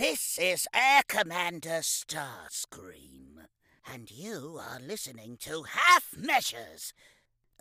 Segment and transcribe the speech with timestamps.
[0.00, 3.44] This is Air Commander Starscream,
[3.86, 6.94] and you are listening to Half Measures.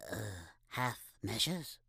[0.09, 0.15] Uh,
[0.69, 1.79] half measures?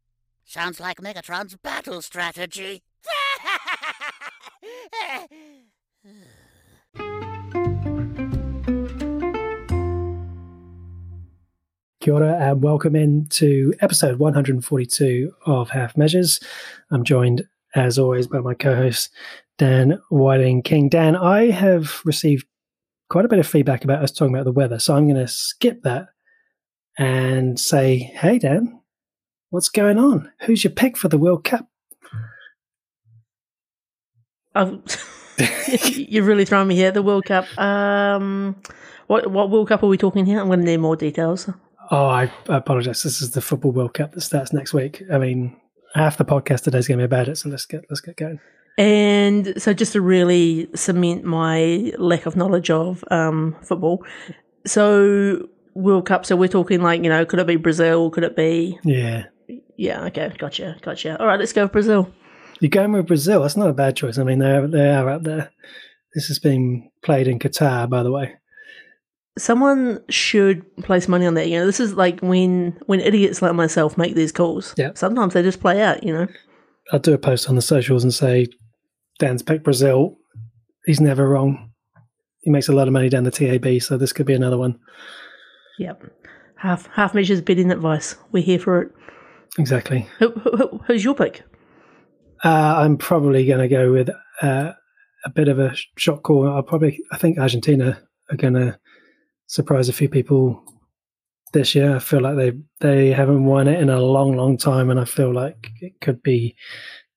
[0.45, 2.83] Sounds like Megatron's battle strategy.
[12.01, 16.41] Kia ora and welcome in to episode 142 of Half Measures.
[16.91, 19.11] I'm joined, as always, by my co host,
[19.59, 20.89] Dan Whiting King.
[20.89, 22.47] Dan, I have received
[23.09, 25.29] quite a bit of feedback about us talking about the weather, so I'm going to
[25.29, 26.09] skip that
[26.99, 28.81] and say, hey, Dan,
[29.51, 30.31] what's going on?
[30.43, 31.67] Who's your pick for the World Cup?
[34.55, 34.83] Um,
[35.83, 36.91] you're really throwing me here.
[36.91, 37.47] The World Cup.
[37.59, 38.57] Um,
[39.07, 40.41] what what World Cup are we talking here?
[40.41, 41.49] I'm going to need more details.
[41.91, 43.03] Oh, I, I apologize.
[43.03, 45.03] This is the Football World Cup that starts next week.
[45.13, 45.57] I mean,
[45.95, 48.17] half the podcast today is going to be about it, so let's get let's get
[48.17, 48.41] going.
[48.79, 54.05] And so, just to really cement my lack of knowledge of um, football,
[54.67, 56.25] so World Cup.
[56.25, 58.11] So we're talking like you know, could it be Brazil?
[58.11, 58.79] Could it be?
[58.85, 59.25] Yeah,
[59.77, 60.05] Yeah.
[60.07, 60.33] Okay.
[60.39, 60.77] Gotcha.
[60.83, 61.19] Gotcha.
[61.21, 61.39] All right.
[61.39, 62.11] Let's go with Brazil.
[62.61, 63.43] you're going with Brazil.
[63.43, 64.19] That's not a bad choice.
[64.19, 65.51] I mean, they they are up there.
[66.15, 68.35] This has been played in Qatar, by the way.
[69.39, 71.49] Someone should place money on that.
[71.49, 74.75] You know, this is like when when idiots like myself make these calls.
[74.77, 74.91] Yeah.
[74.95, 76.03] Sometimes they just play out.
[76.03, 76.27] You know.
[76.93, 78.47] I'll do a post on the socials and say
[79.19, 80.17] Dan's picked Brazil.
[80.85, 81.71] He's never wrong.
[82.41, 84.79] He makes a lot of money down the TAB, so this could be another one.
[85.79, 86.03] Yep.
[86.57, 88.17] Half half measures bidding advice.
[88.33, 88.93] We're here for it.
[89.59, 90.09] Exactly.
[90.19, 91.43] Who, who, who- who's your pick?
[92.43, 94.09] Uh, I'm probably going to go with
[94.43, 94.73] uh,
[95.25, 96.49] a bit of a sh- shot call.
[96.49, 98.79] I'll probably, I think Argentina are going to
[99.51, 100.63] surprise a few people
[101.53, 101.97] this year.
[101.97, 105.05] I feel like they they haven't won it in a long, long time, and I
[105.05, 106.55] feel like it could be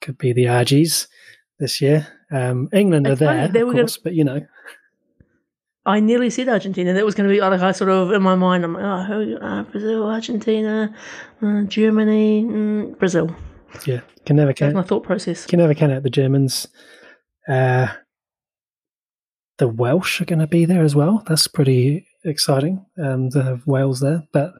[0.02, 1.08] could be the Argies
[1.60, 2.08] this year.
[2.32, 4.42] Um, England are It's funny, there, they of were gonna- course, but you know,
[5.86, 6.94] I nearly said Argentina.
[6.94, 8.64] That was going to be like I sort of in my mind.
[8.64, 10.94] I'm like, oh, who, uh, Brazil, Argentina,
[11.42, 13.36] uh, Germany, mm, Brazil.
[13.86, 15.46] yeah, can never That's my thought process.
[15.46, 16.68] can never count out the Germans.
[17.48, 17.88] Uh,
[19.60, 21.22] the Welsh are going to be there as well.
[21.28, 24.24] That's pretty exciting um, to have Wales there.
[24.32, 24.54] But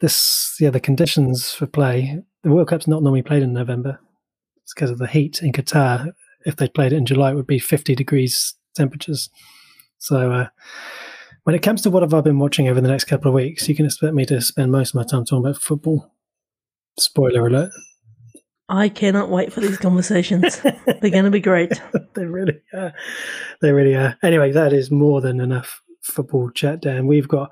[0.00, 2.22] this, yeah, the conditions for play.
[2.42, 3.98] The World Cup's not normally played in November.
[4.62, 6.12] It's because of the heat in Qatar.
[6.46, 9.28] If they played it in July, it would be 50 degrees temperatures.
[9.98, 10.48] So, uh,
[11.44, 13.68] when it comes to what have I been watching over the next couple of weeks,
[13.68, 16.12] you can expect me to spend most of my time talking about football.
[16.98, 17.70] Spoiler alert.
[18.68, 20.60] I cannot wait for these conversations.
[20.60, 21.80] They're going to be great.
[22.14, 22.92] they really are.
[23.62, 24.16] They really are.
[24.22, 25.80] Anyway, that is more than enough
[26.10, 27.06] football chat, Dan.
[27.06, 27.50] We've got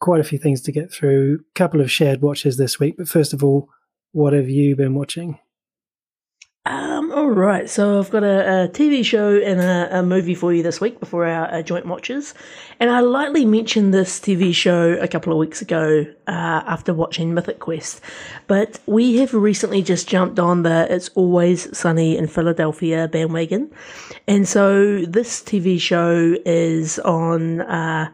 [0.00, 1.40] quite a few things to get through.
[1.40, 2.96] A couple of shared watches this week.
[2.96, 3.68] But first of all,
[4.12, 5.38] what have you been watching?
[7.18, 10.62] All right, so I've got a, a TV show and a, a movie for you
[10.62, 12.32] this week before our, our joint watches.
[12.78, 17.34] And I lightly mentioned this TV show a couple of weeks ago uh, after watching
[17.34, 18.00] Mythic Quest.
[18.46, 23.72] But we have recently just jumped on the It's Always Sunny in Philadelphia bandwagon.
[24.28, 27.62] And so this TV show is on.
[27.62, 28.12] Uh,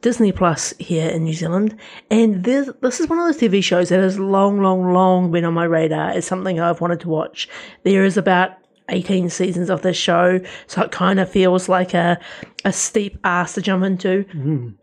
[0.00, 1.76] Disney Plus here in New Zealand,
[2.10, 5.44] and this this is one of those TV shows that has long, long, long been
[5.44, 6.12] on my radar.
[6.12, 7.48] It's something I've wanted to watch.
[7.82, 8.52] There is about
[8.88, 12.18] eighteen seasons of this show, so it kind of feels like a
[12.64, 14.24] a steep ass to jump into,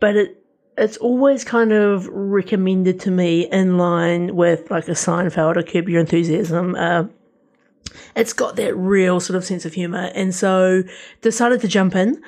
[0.00, 0.42] but it
[0.76, 5.88] it's always kind of recommended to me in line with like a Seinfeld or Curb
[5.88, 6.76] Your Enthusiasm.
[6.76, 7.04] Uh,
[8.14, 10.84] it's got that real sort of sense of humor, and so
[11.20, 12.22] decided to jump in.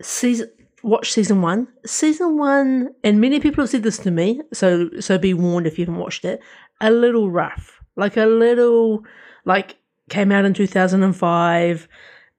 [0.00, 0.48] Season
[0.88, 1.68] watch season one.
[1.86, 5.78] Season one, and many people have said this to me, so so be warned if
[5.78, 6.40] you haven't watched it.
[6.80, 9.04] A little rough, like a little,
[9.44, 9.76] like
[10.10, 11.88] came out in two thousand and five.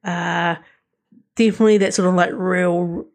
[0.04, 0.56] Uh,
[1.36, 3.06] definitely that sort of like real,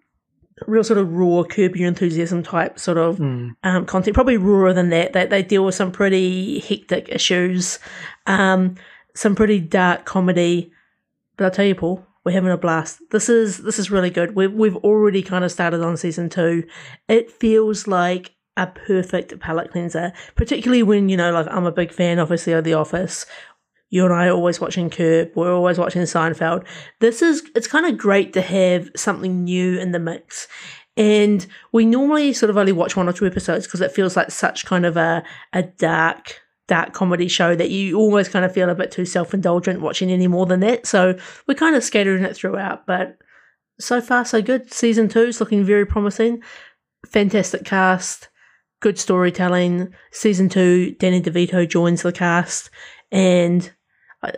[0.67, 4.15] real sort of raw curb your enthusiasm type sort of um, content.
[4.15, 5.13] Probably rawer than that.
[5.13, 7.79] They they deal with some pretty hectic issues,
[8.27, 8.77] um,
[9.15, 10.71] some pretty dark comedy.
[11.37, 13.01] But I'll tell you, Paul, we're having a blast.
[13.11, 14.35] This is this is really good.
[14.35, 16.65] We've we've already kind of started on season two.
[17.09, 21.93] It feels like a perfect palate cleanser, particularly when you know, like I'm a big
[21.93, 23.27] fan, obviously, of The Office.
[23.91, 25.33] You and I are always watching Curb.
[25.35, 26.67] We're always watching Seinfeld.
[27.01, 30.49] This is it's kind of great to have something new in the mix.
[30.97, 34.31] And we normally sort of only watch one or two episodes because it feels like
[34.31, 35.23] such kind of a
[35.53, 39.35] a dark dark comedy show that you almost kind of feel a bit too self
[39.35, 40.87] indulgent watching any more than that.
[40.87, 43.19] So we're kind of scattering it throughout, but
[43.79, 44.73] so far so good.
[44.73, 46.43] Season two is looking very promising.
[47.07, 48.29] Fantastic cast,
[48.81, 49.93] good storytelling.
[50.13, 52.71] Season two, Danny DeVito joins the cast,
[53.13, 53.73] and
[54.23, 54.33] uh,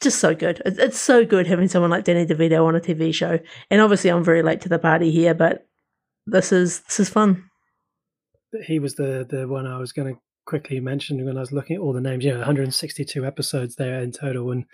[0.00, 0.62] just so good.
[0.64, 3.38] It's, it's so good having someone like Danny DeVito on a TV show.
[3.70, 5.66] And obviously, I'm very late to the party here, but
[6.26, 7.44] this is this is fun.
[8.64, 11.76] He was the the one I was going to quickly mentioned when I was looking
[11.76, 12.24] at all the names.
[12.24, 14.64] You know, 162 episodes there in total, and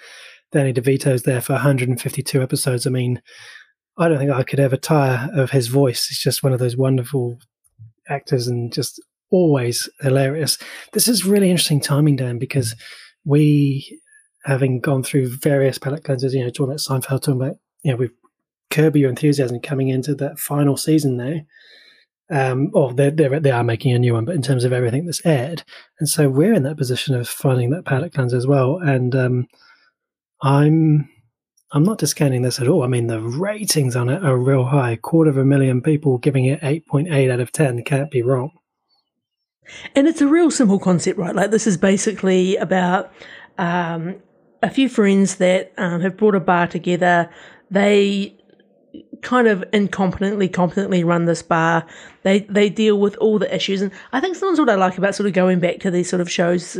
[0.52, 2.86] Danny DeVito's there for 152 episodes.
[2.86, 3.20] I mean,
[3.98, 6.06] I don't think I could ever tire of his voice.
[6.06, 7.38] He's just one of those wonderful
[8.08, 10.58] actors and just always hilarious.
[10.92, 12.76] This is really interesting timing, Dan, because
[13.24, 14.00] we,
[14.44, 17.96] having gone through various palate cleansers, you know, talking about Seinfeld, talking about, you know,
[17.96, 18.12] we've
[18.70, 21.40] Curb Your Enthusiasm coming into that final season now.
[22.30, 25.04] Um, or they're, they're, they are making a new one, but in terms of everything
[25.04, 25.62] that's aired.
[26.00, 28.78] And so we're in that position of finding that palate cleanser as well.
[28.78, 29.46] And um,
[30.42, 31.08] I'm
[31.74, 32.84] I'm not discounting this at all.
[32.84, 34.94] I mean, the ratings on it are real high.
[34.94, 38.52] Quarter of a million people giving it 8.8 out of 10 can't be wrong.
[39.96, 41.34] And it's a real simple concept, right?
[41.34, 43.12] Like, this is basically about
[43.58, 44.16] um,
[44.62, 47.28] a few friends that um, have brought a bar together.
[47.72, 48.36] They
[49.24, 51.84] kind of incompetently, competently run this bar.
[52.22, 55.14] They they deal with all the issues, and I think sometimes what I like about
[55.14, 56.78] sort of going back to these sort of shows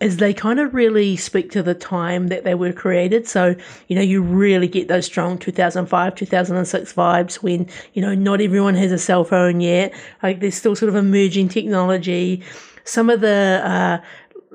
[0.00, 3.26] is they kind of really speak to the time that they were created.
[3.28, 3.54] So,
[3.88, 8.74] you know, you really get those strong 2005, 2006 vibes when, you know, not everyone
[8.74, 9.94] has a cell phone yet.
[10.22, 12.42] Like there's still sort of emerging technology.
[12.84, 14.04] Some of the, uh,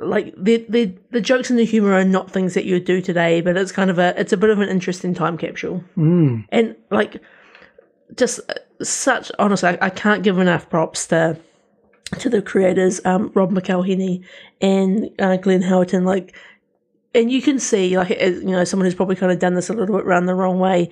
[0.01, 3.01] like the, the the jokes and the humor are not things that you would do
[3.01, 5.84] today, but it's kind of a it's a bit of an interesting time capsule.
[5.98, 6.46] Mm.
[6.50, 7.22] And like
[8.16, 8.40] just
[8.81, 11.40] such honestly, I, I can't give enough props to
[12.18, 14.24] to the creators, um, Rob McElhenney
[14.62, 16.36] and uh, Glenn Howerton, like,
[17.13, 19.74] and you can see, like, you know, someone who's probably kind of done this a
[19.74, 20.90] little bit around the wrong way.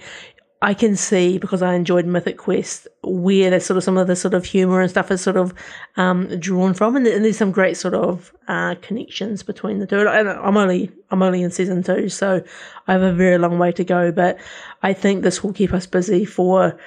[0.62, 4.16] I can see because I enjoyed Mythic Quest where there's sort of some of the
[4.16, 5.54] sort of humor and stuff is sort of
[5.98, 10.00] um, drawn from, and, there's some great sort of uh, connections between the two.
[10.08, 12.44] And I'm only I'm only in season two, so
[12.88, 14.12] I have a very long way to go.
[14.12, 14.40] But
[14.82, 16.78] I think this will keep us busy for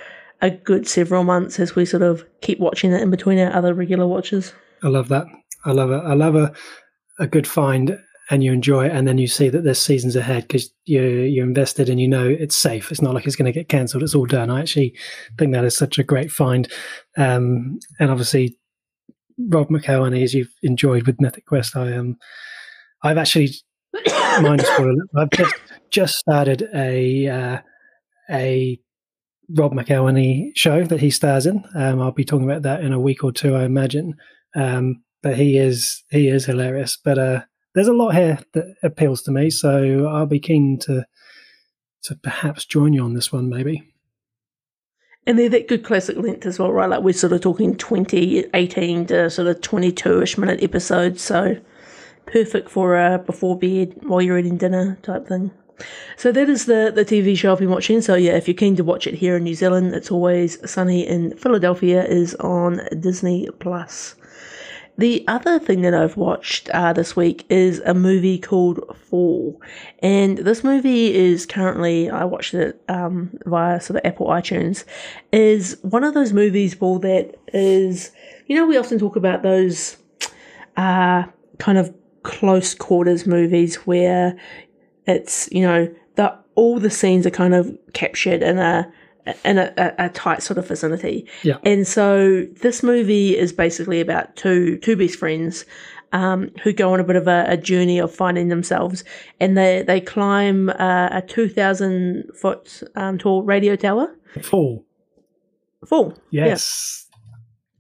[0.43, 3.73] a good several months as we sort of keep watching it in between our other
[3.73, 4.53] regular watches.
[4.83, 5.27] I love that.
[5.65, 6.03] I love it.
[6.05, 6.53] I love a
[7.21, 7.99] a good find
[8.31, 11.47] and you enjoy it, and then you see that there's seasons ahead because you you're
[11.47, 12.91] invested and you know it's safe.
[12.91, 14.03] It's not like it's going to get cancelled.
[14.03, 14.51] It's all done.
[14.51, 14.97] I actually
[15.39, 16.71] think that is such a great find,
[17.19, 18.57] um, and obviously
[19.49, 21.93] Rob McElhenney, as you've enjoyed with Mythic Quest, I.
[21.93, 22.17] Um,
[23.03, 23.51] I've actually
[24.41, 24.63] mind
[25.17, 25.55] I've just
[25.91, 27.59] just started a uh,
[28.31, 28.81] a
[29.57, 31.65] Rob McElhenney show that he stars in.
[31.75, 34.15] Um, I'll be talking about that in a week or two, I imagine.
[34.55, 36.99] Um, but he is he is hilarious.
[37.03, 37.43] But uh,
[37.75, 41.07] there's a lot here that appeals to me, so I'll be keen to
[42.03, 43.93] to perhaps join you on this one, maybe.
[45.27, 46.89] And they're that good classic length as well, right?
[46.89, 51.21] Like we're sort of talking 20, 18 to sort of 22 ish minute episodes.
[51.23, 51.59] So
[52.27, 55.51] perfect for a before bed while you're eating dinner type thing.
[56.17, 58.01] So that is the, the TV show I've been watching.
[58.01, 61.07] So yeah, if you're keen to watch it here in New Zealand, it's always sunny
[61.07, 64.15] in Philadelphia is on Disney Plus.
[65.01, 69.59] The other thing that I've watched uh, this week is a movie called Fall,
[70.01, 74.85] and this movie is currently I watched it um, via sort of Apple iTunes.
[75.33, 78.11] Is one of those movies, Paul, that is
[78.47, 79.97] you know we often talk about those
[80.77, 81.23] uh,
[81.57, 84.37] kind of close quarters movies where
[85.07, 88.93] it's you know the all the scenes are kind of captured in a
[89.45, 91.27] in a, a, tight sort of vicinity.
[91.43, 91.59] Yeah.
[91.65, 95.65] And so this movie is basically about two two best friends
[96.13, 99.05] um, who go on a bit of a, a, journey of finding themselves,
[99.39, 104.15] and they they climb uh, a two thousand foot um, tall radio tower.
[104.43, 104.85] Full.
[105.87, 106.17] Full.
[106.31, 107.09] Yes.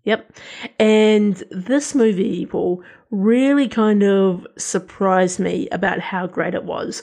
[0.04, 0.32] Yep.
[0.78, 7.02] And this movie, Paul, really kind of surprised me about how great it was.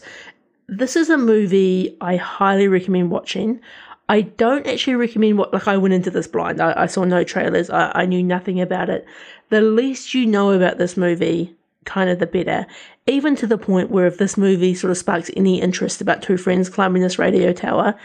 [0.67, 3.61] This is a movie I highly recommend watching.
[4.09, 6.61] I don't actually recommend what, like, I went into this blind.
[6.61, 9.05] I, I saw no trailers, I, I knew nothing about it.
[9.49, 12.65] The least you know about this movie, kind of the better.
[13.05, 16.37] Even to the point where if this movie sort of sparks any interest about two
[16.37, 17.95] friends climbing this radio tower,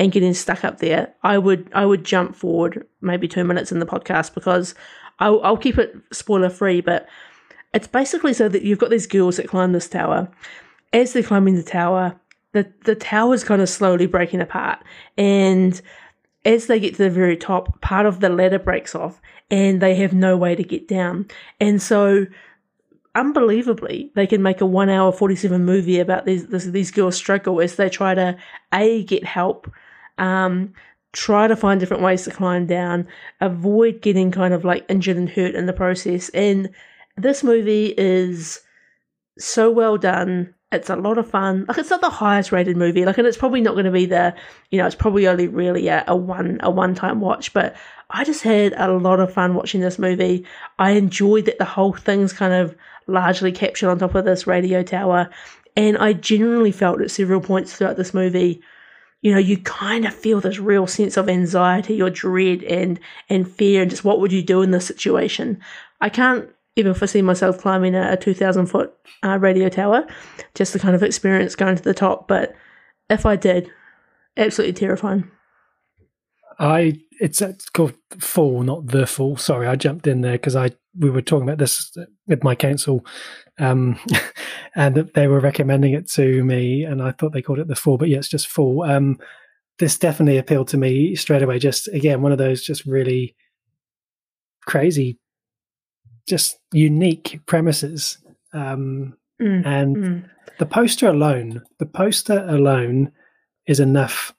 [0.00, 3.80] and getting stuck up there, I would I would jump forward maybe two minutes in
[3.80, 4.74] the podcast because
[5.18, 6.80] I'll, I'll keep it spoiler free.
[6.80, 7.06] But
[7.74, 10.28] it's basically so that you've got these girls that climb this tower.
[10.94, 12.18] As they're climbing the tower,
[12.52, 14.78] the the tower's kind of slowly breaking apart,
[15.16, 15.80] and
[16.44, 19.94] as they get to the very top, part of the ladder breaks off, and they
[19.96, 21.26] have no way to get down.
[21.60, 22.26] And so,
[23.14, 27.16] unbelievably, they can make a one hour forty seven movie about these this, these girls
[27.16, 28.36] struggle as they try to
[28.72, 29.70] a get help,
[30.18, 30.72] um,
[31.12, 33.06] try to find different ways to climb down,
[33.40, 36.30] avoid getting kind of like injured and hurt in the process.
[36.30, 36.70] And
[37.16, 38.60] this movie is
[39.38, 41.64] so well done It's a lot of fun.
[41.66, 43.04] Like it's not the highest rated movie.
[43.04, 44.34] Like, and it's probably not going to be the,
[44.70, 47.52] you know, it's probably only really a, a one a one time watch.
[47.52, 47.76] But
[48.10, 50.46] I just had a lot of fun watching this movie.
[50.78, 52.76] I enjoyed that the whole thing's kind of
[53.08, 55.28] largely captured on top of this radio tower,
[55.76, 58.62] and I genuinely felt at several points throughout this movie
[59.22, 62.98] you know, you kind of feel this real sense of anxiety or dread and
[63.28, 65.60] and fear and just what would you do in this situation.
[66.00, 68.92] I can't even foresee myself climbing a, a 2,000 foot
[69.24, 70.06] uh, radio tower
[70.54, 72.28] just to kind of experience going to the top.
[72.28, 72.54] But
[73.08, 73.70] if I did,
[74.36, 75.30] absolutely terrifying.
[76.58, 79.36] I it's, it's called Fall, not the Fall.
[79.36, 81.96] Sorry, I jumped in there because I we were talking about this
[82.26, 83.04] with my council,
[83.58, 83.98] um,
[84.74, 87.96] and they were recommending it to me, and I thought they called it the Fall,
[87.96, 88.82] but yeah, it's just Fall.
[88.82, 89.18] Um,
[89.78, 91.58] this definitely appealed to me straight away.
[91.58, 93.34] Just again, one of those just really
[94.66, 95.18] crazy
[96.30, 98.18] just unique premises.
[98.52, 100.30] Um, mm, and mm.
[100.58, 103.12] the poster alone, the poster alone
[103.66, 104.32] is enough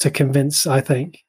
[0.00, 1.22] to convince, I think.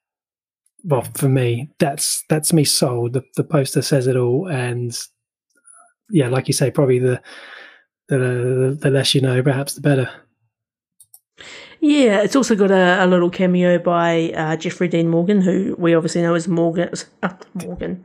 [0.83, 3.13] Well, for me, that's that's me sold.
[3.13, 4.98] The the poster says it all, and
[6.10, 7.21] yeah, like you say, probably the
[8.07, 10.10] the the less you know, perhaps the better.
[11.81, 15.95] Yeah, it's also got a, a little cameo by uh, Jeffrey Dean Morgan, who we
[15.95, 16.89] obviously know as Morgan.
[17.24, 18.03] Uh, Morgan,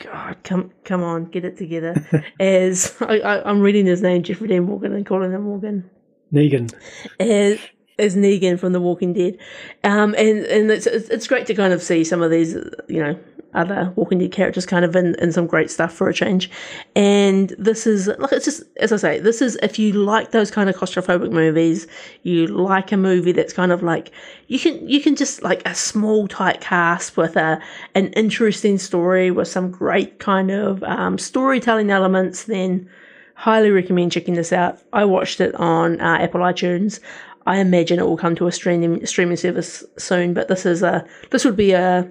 [0.00, 1.94] God, come come on, get it together.
[2.40, 5.90] As I, am reading his name, Jeffrey Dean Morgan, and calling him Morgan.
[6.32, 6.72] Negan.
[7.18, 7.58] As
[7.98, 9.38] as Negan from The Walking Dead,
[9.84, 12.54] um, and and it's it's great to kind of see some of these,
[12.88, 13.18] you know,
[13.54, 16.50] other Walking Dead characters kind of in, in some great stuff for a change.
[16.94, 20.50] And this is like it's just as I say, this is if you like those
[20.50, 21.86] kind of claustrophobic movies,
[22.22, 24.12] you like a movie that's kind of like
[24.48, 27.60] you can you can just like a small tight cast with a
[27.94, 32.88] an interesting story with some great kind of um, storytelling elements, then
[33.34, 34.78] highly recommend checking this out.
[34.92, 37.00] I watched it on uh, Apple iTunes.
[37.46, 41.06] I imagine it will come to a streaming streaming service soon, but this is a
[41.30, 42.10] this would be a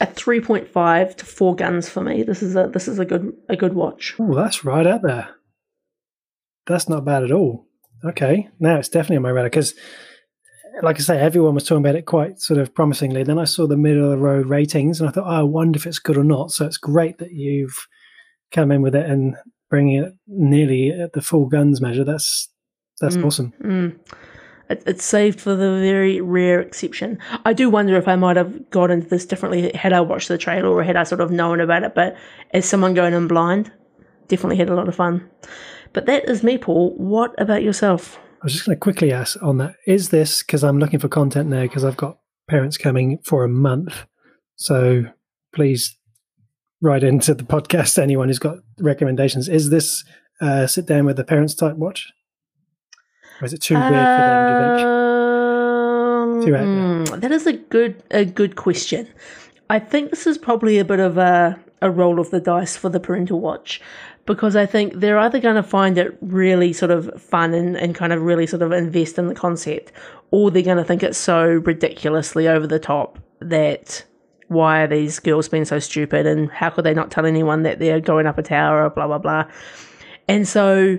[0.00, 2.22] a 3.5 to 4 guns for me.
[2.22, 4.14] This is a this is a good a good watch.
[4.18, 5.28] Oh, that's right out there.
[6.66, 7.66] That's not bad at all.
[8.04, 9.74] Okay, now it's definitely on my radar because,
[10.82, 13.22] like I say, everyone was talking about it quite sort of promisingly.
[13.22, 15.76] Then I saw the middle of the road ratings, and I thought, oh, I wonder
[15.76, 16.50] if it's good or not.
[16.50, 17.86] So it's great that you've
[18.50, 19.36] come in with it and
[19.70, 22.04] bringing it nearly at the full guns measure.
[22.04, 22.48] That's
[23.00, 23.52] that's mm, awesome.
[23.62, 23.98] Mm
[24.68, 27.18] it's saved for the very rare exception.
[27.44, 30.38] I do wonder if I might have got into this differently had I watched the
[30.38, 31.94] trailer or had I sort of known about it.
[31.94, 32.16] But
[32.52, 33.70] as someone going in blind,
[34.28, 35.28] definitely had a lot of fun.
[35.92, 36.94] But that is me, Paul.
[36.96, 38.18] What about yourself?
[38.42, 39.74] I was just going to quickly ask on that.
[39.86, 42.18] Is this because I'm looking for content now because I've got
[42.48, 44.06] parents coming for a month?
[44.56, 45.04] So
[45.54, 45.96] please
[46.80, 47.98] write into the podcast.
[47.98, 49.48] Anyone who's got recommendations.
[49.48, 50.04] Is this
[50.40, 52.08] uh, sit down with the parents type watch?
[53.40, 54.40] Or is it too weird for them?
[56.40, 56.64] Do you think?
[56.64, 59.08] Um, too mm, that is a good a good question.
[59.70, 62.88] I think this is probably a bit of a a roll of the dice for
[62.88, 63.80] the parental watch
[64.26, 67.94] because I think they're either going to find it really sort of fun and, and
[67.94, 69.92] kind of really sort of invest in the concept,
[70.30, 74.04] or they're going to think it's so ridiculously over the top that
[74.48, 77.78] why are these girls being so stupid and how could they not tell anyone that
[77.78, 79.44] they're going up a tower or blah blah blah.
[80.28, 80.98] And so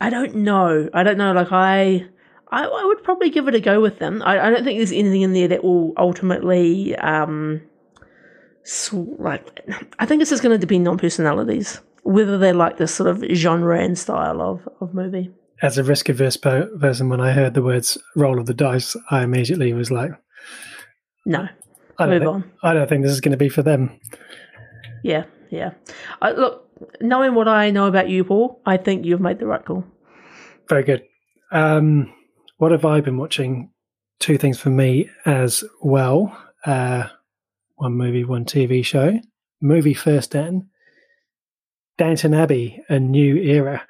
[0.00, 0.88] I don't know.
[0.94, 1.32] I don't know.
[1.32, 2.06] Like I,
[2.50, 4.22] I, I would probably give it a go with them.
[4.22, 7.60] I, I don't think there's anything in there that will ultimately, um,
[8.62, 9.60] sw- like,
[9.98, 13.24] I think it's just going to depend on personalities, whether they like this sort of
[13.32, 15.30] genre and style of, of movie.
[15.60, 19.24] As a risk averse person, when I heard the words roll of the dice, I
[19.24, 20.12] immediately was like,
[21.26, 21.48] no,
[21.98, 22.52] I move think, on.
[22.62, 23.98] I don't think this is going to be for them.
[25.02, 25.72] Yeah, yeah.
[26.22, 26.67] I, look,
[27.00, 29.84] knowing what I know about you, Paul, I think you've made the right call.
[30.68, 31.04] Very good.
[31.50, 32.12] Um,
[32.58, 33.70] what have I been watching?
[34.20, 36.36] Two things for me as well.
[36.66, 37.08] Uh,
[37.76, 39.18] one movie, one TV show.
[39.60, 40.68] Movie first, then.
[41.96, 43.86] Downton Abbey, a new era.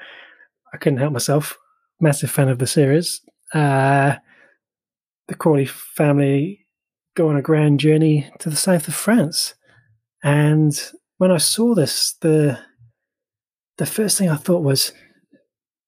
[0.73, 1.59] I couldn't help myself.
[2.01, 3.21] Massive fan of the series.
[3.53, 4.17] Uh,
[5.29, 6.67] the Crawley family
[7.15, 9.55] go on a grand journey to the south of France.
[10.23, 10.79] And
[11.19, 12.59] when I saw this, the
[13.79, 14.93] the first thing I thought was,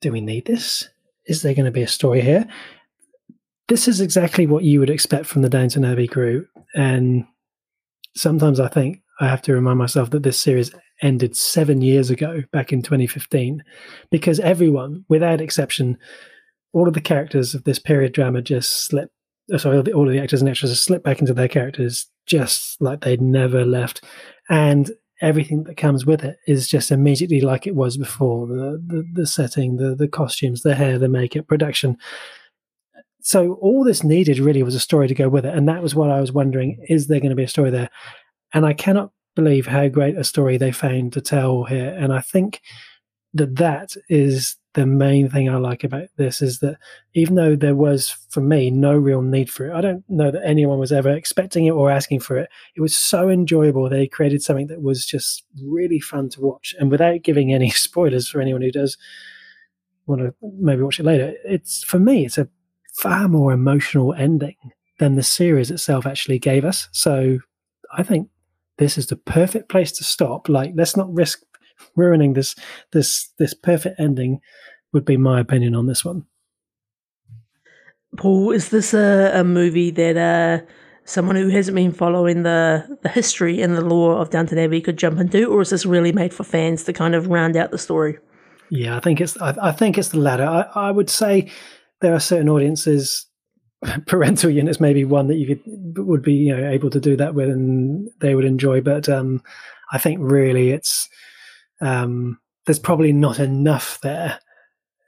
[0.01, 0.89] do we need this?
[1.27, 2.47] Is there going to be a story here?
[3.69, 6.47] This is exactly what you would expect from the Downton Abbey crew.
[6.75, 7.27] And
[8.17, 12.43] sometimes I think I have to remind myself that this series ended seven years ago,
[12.53, 13.63] back in 2015,
[14.11, 15.99] because everyone, without exception,
[16.73, 19.11] all of the characters of this period drama just slip.
[19.53, 22.07] Uh, sorry, all, the, all of the actors and actresses slip back into their characters
[22.27, 24.05] just like they'd never left.
[24.49, 24.91] And
[25.21, 29.27] everything that comes with it is just immediately like it was before the the, the
[29.27, 31.97] setting the the costumes the hair the makeup production.
[33.23, 35.95] So all this needed really was a story to go with it and that was
[35.95, 37.91] what i was wondering is there going to be a story there?
[38.55, 42.21] And i cannot believe how great a story they found to tell here and i
[42.21, 42.61] think
[43.33, 46.77] that that is the main thing I like about this is that
[47.15, 50.47] even though there was, for me, no real need for it, I don't know that
[50.47, 52.49] anyone was ever expecting it or asking for it.
[52.77, 53.89] It was so enjoyable.
[53.89, 56.75] They created something that was just really fun to watch.
[56.79, 58.97] And without giving any spoilers for anyone who does
[60.07, 62.49] want to maybe watch it later, it's for me, it's a
[62.95, 64.57] far more emotional ending
[65.01, 66.89] than the series itself actually gave us.
[66.93, 67.39] So
[67.93, 68.29] I think
[68.79, 70.49] this is the perfect place to stop.
[70.49, 71.43] Like, let's not risk
[71.97, 72.55] ruining this
[72.93, 74.41] this this perfect ending
[74.93, 76.27] would be my opinion on this one.
[78.17, 80.67] Paul, is this a, a movie that uh,
[81.05, 84.97] someone who hasn't been following the, the history and the lore of Downton Abbey could
[84.97, 87.79] jump into, or is this really made for fans to kind of round out the
[87.79, 88.19] story?
[88.69, 90.45] Yeah, I think it's I, I think it's the latter.
[90.45, 91.51] I, I would say
[92.01, 93.27] there are certain audiences
[94.07, 97.35] parental units maybe one that you could would be you know able to do that
[97.35, 99.43] with and they would enjoy but um
[99.91, 101.09] i think really it's
[101.81, 104.39] um, there's probably not enough there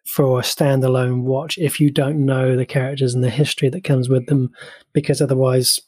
[0.07, 4.09] for a standalone watch if you don't know the characters and the history that comes
[4.09, 4.51] with them,
[4.93, 5.81] because otherwise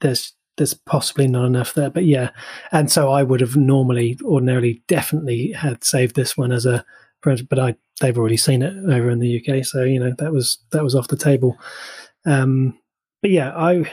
[0.00, 1.90] there's there's possibly not enough there.
[1.90, 2.30] But yeah,
[2.72, 6.84] and so I would have normally, ordinarily, definitely had saved this one as a,
[7.22, 10.58] but I they've already seen it over in the UK, so you know that was
[10.72, 11.58] that was off the table.
[12.24, 12.78] Um,
[13.22, 13.90] but yeah, I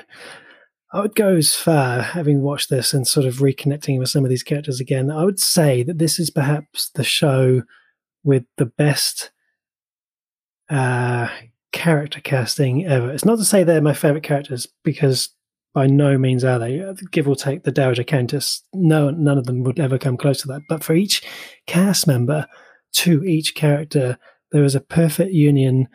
[0.93, 4.29] I would go as far, having watched this and sort of reconnecting with some of
[4.29, 5.09] these characters again.
[5.09, 7.63] I would say that this is perhaps the show
[8.23, 9.31] with the best
[10.69, 11.29] uh,
[11.71, 13.12] character casting ever.
[13.12, 15.29] It's not to say they're my favorite characters because
[15.73, 16.93] by no means are they.
[17.12, 20.47] Give or take the Dowager Countess, no, none of them would ever come close to
[20.50, 20.62] that.
[20.69, 21.23] But for each
[21.65, 22.45] cast member,
[22.93, 24.19] to each character,
[24.51, 25.88] there is a perfect union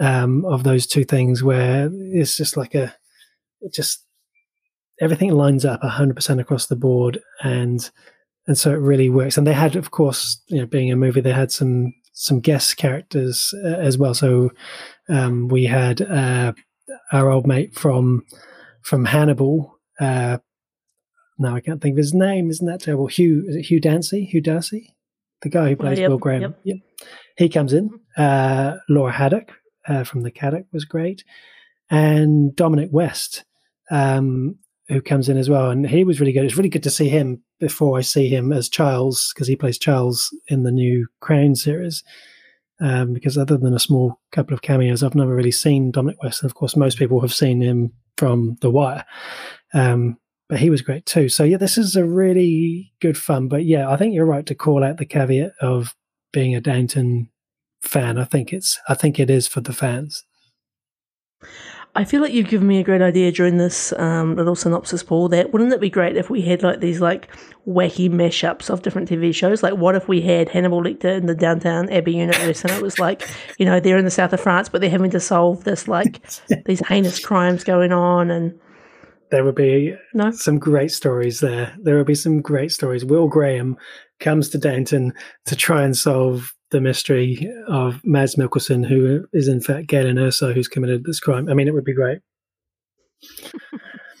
[0.00, 2.92] um, of those two things where it's just like a,
[3.60, 4.05] it just
[5.00, 7.90] everything lines up 100% across the board and
[8.48, 9.36] and so it really works.
[9.36, 12.76] And they had of course you know being a movie they had some some guest
[12.76, 14.14] characters uh, as well.
[14.14, 14.50] So
[15.08, 16.52] um, we had uh,
[17.12, 18.24] our old mate from
[18.82, 20.38] from Hannibal uh,
[21.38, 22.50] now I can't think of his name.
[22.50, 23.06] Isn't that terrible?
[23.06, 24.24] Hugh is it Hugh Dancy?
[24.24, 24.94] Hugh Darcy?
[25.42, 26.42] The guy who plays yep, Will Graham.
[26.42, 26.60] yep.
[26.64, 26.76] yep.
[27.36, 29.52] he comes in uh, Laura Haddock
[29.86, 31.24] uh, from the Caddock was great.
[31.90, 33.44] And Dominic West
[33.90, 34.56] um,
[34.88, 36.44] who comes in as well, and he was really good.
[36.44, 39.78] It's really good to see him before I see him as Charles because he plays
[39.78, 42.04] Charles in the new Crown series.
[42.78, 46.42] Um, because other than a small couple of cameos, I've never really seen Dominic West.
[46.42, 49.04] And of course, most people have seen him from The Wire.
[49.72, 50.18] Um,
[50.48, 51.28] but he was great too.
[51.28, 53.48] So yeah, this is a really good fun.
[53.48, 55.94] But yeah, I think you're right to call out the caveat of
[56.32, 57.30] being a Downton
[57.82, 58.18] fan.
[58.18, 60.24] I think it's I think it is for the fans.
[61.96, 65.30] I feel like you've given me a great idea during this um, little synopsis, Paul.
[65.30, 67.28] That wouldn't it be great if we had like these like
[67.66, 69.62] wacky mashups of different TV shows?
[69.62, 72.98] Like, what if we had Hannibal Lecter in the Downton Abbey universe, and it was
[72.98, 73.26] like,
[73.58, 76.22] you know, they're in the south of France, but they're having to solve this like
[76.66, 78.58] these heinous crimes going on, and
[79.30, 80.30] there would be no?
[80.32, 81.74] some great stories there.
[81.80, 83.06] There would be some great stories.
[83.06, 83.76] Will Graham
[84.20, 85.14] comes to Downton
[85.46, 90.52] to try and solve the mystery of Mads Mikkelsen, who is in fact Galen Erso,
[90.52, 91.48] who's committed this crime.
[91.48, 92.20] I mean, it would be great.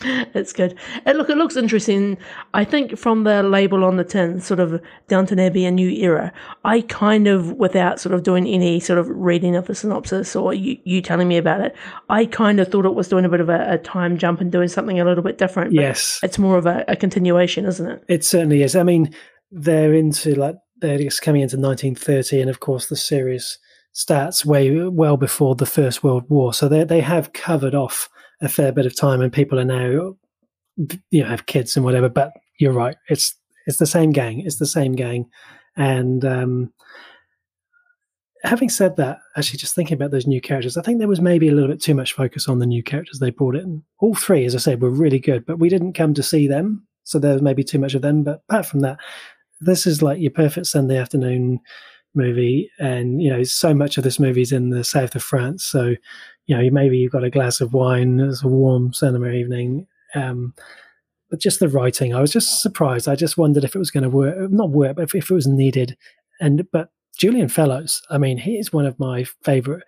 [0.00, 0.78] it's good.
[1.04, 2.18] And look, it looks interesting.
[2.54, 6.32] I think from the label on the tin, sort of Downton Abbey, a new era.
[6.64, 10.54] I kind of, without sort of doing any sort of reading of the synopsis or
[10.54, 11.74] you, you telling me about it,
[12.08, 14.52] I kind of thought it was doing a bit of a, a time jump and
[14.52, 15.72] doing something a little bit different.
[15.72, 18.04] Yes, it's more of a, a continuation, isn't it?
[18.08, 18.76] It certainly is.
[18.76, 19.14] I mean,
[19.50, 23.58] they're into like they're coming into 1930, and of course the series
[23.92, 26.52] starts way well before the First World War.
[26.52, 28.08] So they they have covered off
[28.42, 30.16] a fair bit of time, and people are now
[31.10, 32.08] you know have kids and whatever.
[32.08, 33.34] But you're right, it's
[33.66, 35.26] it's the same gang, it's the same gang,
[35.76, 36.72] and um,
[38.46, 41.48] having said that, actually, just thinking about those new characters, I think there was maybe
[41.48, 43.82] a little bit too much focus on the new characters they brought in.
[43.98, 46.86] All three, as I said, were really good, but we didn't come to see them,
[47.04, 48.22] so there was maybe too much of them.
[48.22, 48.98] But apart from that,
[49.60, 51.60] this is like your perfect Sunday afternoon
[52.14, 55.64] movie, and you know so much of this movie is in the south of France.
[55.64, 55.94] So
[56.46, 59.86] you know maybe you've got a glass of wine it's a warm cinema evening.
[60.14, 60.54] Um,
[61.30, 63.08] but just the writing, I was just surprised.
[63.08, 65.34] I just wondered if it was going to work, not work, but if, if it
[65.34, 65.96] was needed.
[66.40, 69.84] And but Julian Fellowes, I mean, he is one of my favorite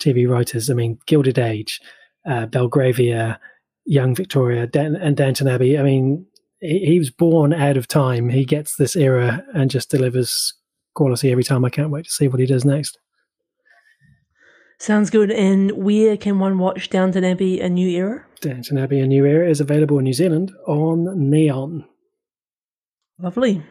[0.00, 0.70] TV writers.
[0.70, 1.80] I mean, Gilded Age,
[2.28, 3.40] uh, Belgravia,
[3.86, 5.78] Young Victoria, Dan- and Downton Abbey.
[5.78, 6.26] I mean,
[6.60, 8.28] he, he was born out of time.
[8.28, 10.54] He gets this era and just delivers
[10.94, 11.64] quality every time.
[11.64, 12.98] I can't wait to see what he does next.
[14.80, 15.30] Sounds good.
[15.30, 18.24] And where can one watch Downton Abbey: A New Era?
[18.40, 21.84] Downton Abbey: A New Era is available in New Zealand on Neon.
[23.18, 23.62] Lovely.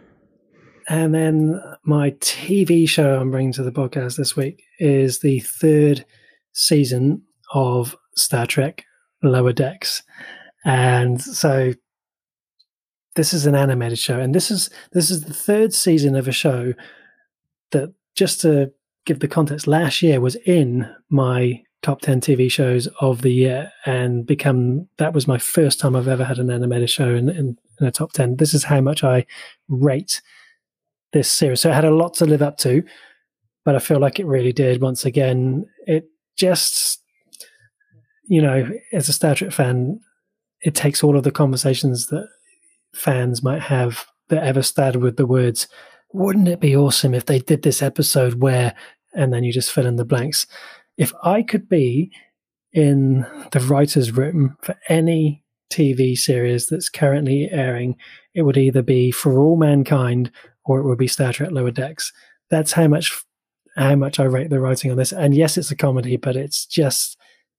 [0.89, 6.05] And then my TV show I'm bringing to the podcast this week is the third
[6.53, 7.23] season
[7.53, 8.85] of Star Trek
[9.21, 10.03] Lower Decks.
[10.63, 11.73] And so
[13.17, 16.31] this is an animated show and this is this is the third season of a
[16.31, 16.73] show
[17.71, 18.71] that just to
[19.05, 23.71] give the context last year was in my top 10 TV shows of the year
[23.85, 27.57] and become that was my first time I've ever had an animated show in, in,
[27.79, 28.37] in a top 10.
[28.37, 29.25] This is how much I
[29.67, 30.21] rate
[31.13, 31.61] this series.
[31.61, 32.83] So it had a lot to live up to,
[33.65, 34.81] but I feel like it really did.
[34.81, 37.01] Once again, it just,
[38.25, 39.99] you know, as a Star Trek fan,
[40.61, 42.27] it takes all of the conversations that
[42.93, 45.67] fans might have that ever started with the words,
[46.13, 48.75] wouldn't it be awesome if they did this episode where,
[49.13, 50.45] and then you just fill in the blanks.
[50.97, 52.11] If I could be
[52.73, 57.95] in the writer's room for any TV series that's currently airing,
[58.33, 60.31] it would either be For All Mankind
[60.65, 62.11] or it would be Star Trek Lower Decks.
[62.49, 63.23] That's how much
[63.77, 65.11] how much I rate the writing on this.
[65.11, 67.17] And yes, it's a comedy, but it's just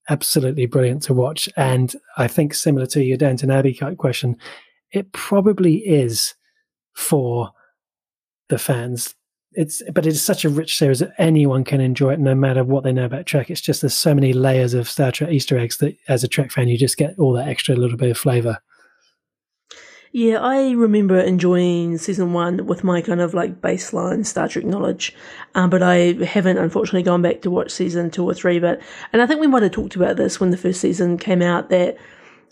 [0.09, 1.49] absolutely brilliant to watch.
[1.57, 4.37] And I think similar to your Downton Abbey question,
[4.92, 6.35] it probably is
[6.94, 7.51] for
[8.48, 9.14] the fans.
[9.53, 12.85] It's but it's such a rich series that anyone can enjoy it no matter what
[12.85, 13.51] they know about Trek.
[13.51, 16.51] It's just there's so many layers of Star Trek Easter eggs that as a Trek
[16.51, 18.59] fan you just get all that extra little bit of flavour.
[20.12, 25.14] Yeah, I remember enjoying season one with my kind of like baseline Star Trek knowledge,
[25.55, 28.59] um, but I haven't unfortunately gone back to watch season two or three.
[28.59, 28.81] But
[29.12, 31.68] and I think we might have talked about this when the first season came out
[31.70, 31.98] that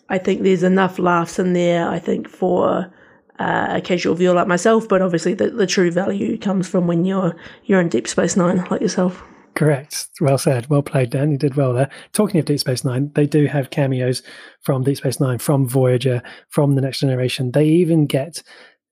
[0.09, 1.89] I think there's enough laughs in there.
[1.89, 2.93] I think for
[3.39, 7.05] uh, a casual viewer like myself, but obviously the, the true value comes from when
[7.05, 9.23] you're you're in Deep Space Nine like yourself.
[9.55, 10.09] Correct.
[10.21, 10.69] Well said.
[10.69, 11.31] Well played, Dan.
[11.31, 11.91] You did well there.
[12.13, 14.23] Talking of Deep Space Nine, they do have cameos
[14.63, 17.53] from Deep Space Nine, from Voyager, from the Next Generation.
[17.53, 18.43] They even get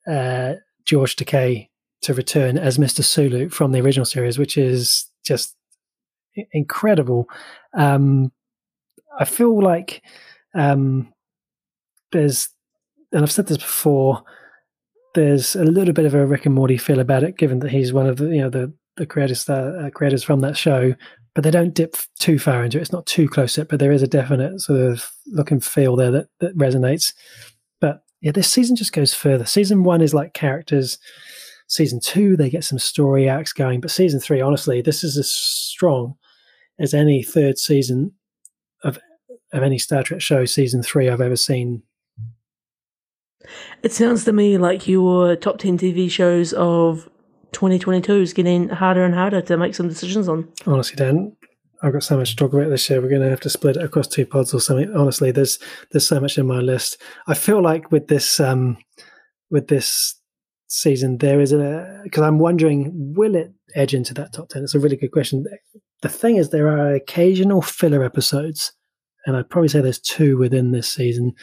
[0.07, 0.55] uh,
[0.87, 1.69] George Takei
[2.03, 3.05] to return as Mr.
[3.05, 5.55] Sulu from the original series, which is just
[6.53, 7.29] incredible.
[7.77, 8.33] Um,
[9.19, 10.03] I feel like
[10.55, 11.13] um,
[12.13, 12.49] there's,
[13.13, 14.23] and I've said this before,
[15.15, 17.93] there's a little bit of a Rick and Morty feel about it, given that he's
[17.93, 20.95] one of the you know the the creators uh, creators from that show,
[21.35, 22.83] but they don't dip too far into it.
[22.83, 25.97] It's not too close it, but there is a definite sort of look and feel
[25.97, 27.13] there that, that resonates.
[27.81, 29.45] But yeah, this season just goes further.
[29.45, 30.99] Season one is like characters.
[31.67, 33.81] Season two, they get some story arcs going.
[33.81, 36.15] But season three, honestly, this is as strong
[36.79, 38.13] as any third season
[38.85, 38.99] of
[39.55, 40.45] of any Star Trek show.
[40.45, 41.83] Season three I've ever seen.
[43.83, 47.09] It sounds to me like your top ten TV shows of
[47.53, 50.49] 2022 is getting harder and harder to make some decisions on.
[50.67, 51.37] Honestly, Dan,
[51.83, 53.01] I've got so much to talk about this year.
[53.01, 54.95] We're going to have to split it across two pods or something.
[54.95, 55.59] Honestly, there's
[55.91, 57.01] there's so much in my list.
[57.27, 58.77] I feel like with this um,
[59.51, 60.15] with this
[60.67, 64.65] season, there is a because I'm wondering will it edge into that top ten?
[64.65, 65.45] It's a really good question.
[66.03, 68.73] The thing is, there are occasional filler episodes,
[69.27, 71.35] and I'd probably say there's two within this season,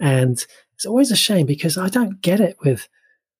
[0.00, 2.88] and it's always a shame because I don't get it with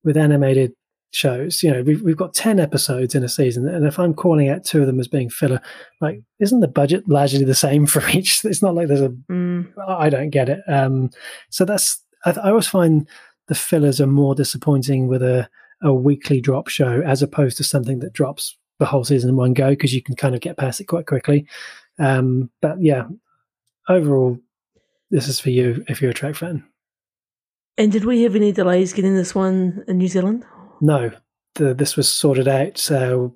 [0.04, 0.72] with animated
[1.10, 1.62] shows.
[1.62, 3.68] You know, we've, we've got 10 episodes in a season.
[3.68, 5.60] And if I'm calling out two of them as being filler,
[6.00, 8.44] like, isn't the budget largely the same for each?
[8.44, 9.14] It's not like there's a.
[9.30, 9.72] Mm.
[9.86, 10.60] I don't get it.
[10.68, 11.10] Um,
[11.50, 13.08] so that's, I, I always find
[13.48, 15.48] the fillers are more disappointing with a,
[15.82, 19.54] a weekly drop show as opposed to something that drops the whole season in one
[19.54, 21.46] go because you can kind of get past it quite quickly.
[21.98, 23.04] Um, but yeah,
[23.88, 24.38] overall,
[25.10, 26.64] this is for you if you're a Trek fan.
[27.76, 30.44] And did we have any delays getting this one in New Zealand?
[30.80, 31.12] No,
[31.54, 33.28] the, this was sorted out uh,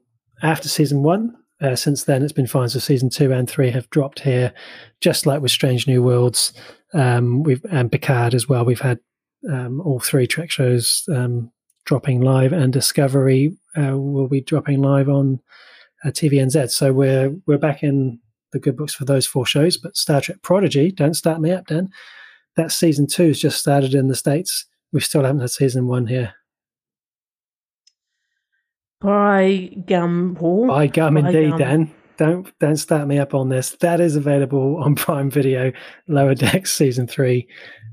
[0.42, 1.36] after season one.
[1.60, 2.68] Uh, since then, it's been fine.
[2.68, 4.52] So season two and three have dropped here,
[5.00, 6.52] just like with Strange New Worlds.
[6.92, 8.64] Um, we've and Picard as well.
[8.64, 8.98] We've had
[9.48, 11.52] um, all three Trek shows um,
[11.84, 15.40] dropping live, and Discovery uh, will be dropping live on
[16.04, 16.70] uh, TVNZ.
[16.72, 18.18] So we're we're back in
[18.52, 19.76] the good books for those four shows.
[19.76, 21.90] But Star Trek Prodigy, don't start me up, Dan.
[22.56, 24.66] That season two has just started in the states.
[24.92, 26.34] We still haven't had season one here.
[29.00, 30.68] By gum, Paul.
[30.68, 31.58] By gum, by indeed, gum.
[31.58, 31.94] Dan.
[32.18, 33.70] Don't don't start me up on this.
[33.80, 35.72] That is available on Prime Video,
[36.08, 37.48] Lower Decks season three.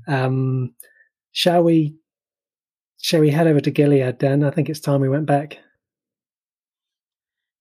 [0.06, 0.74] Um,
[1.32, 1.96] shall we?
[3.02, 4.44] Shall we head over to Gilead, Dan?
[4.44, 5.58] I think it's time we went back.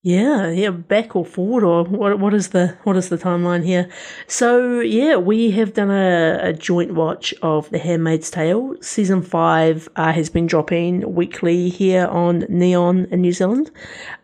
[0.01, 2.19] Yeah, yeah, back or forward, or what?
[2.19, 3.89] What is the what is the timeline here?
[4.27, 8.77] So yeah, we have done a, a joint watch of The Handmaid's Tale.
[8.79, 13.71] Season five uh, has been dropping weekly here on Neon in New Zealand.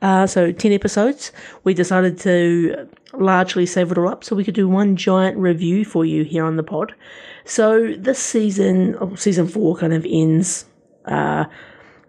[0.02, 1.34] Uh, so ten episodes.
[1.66, 5.84] We decided to largely save it all up so we could do one giant review
[5.84, 6.96] for you here on the pod.
[7.44, 10.68] So this season, oh, season four, kind of ends.
[11.04, 11.46] Uh,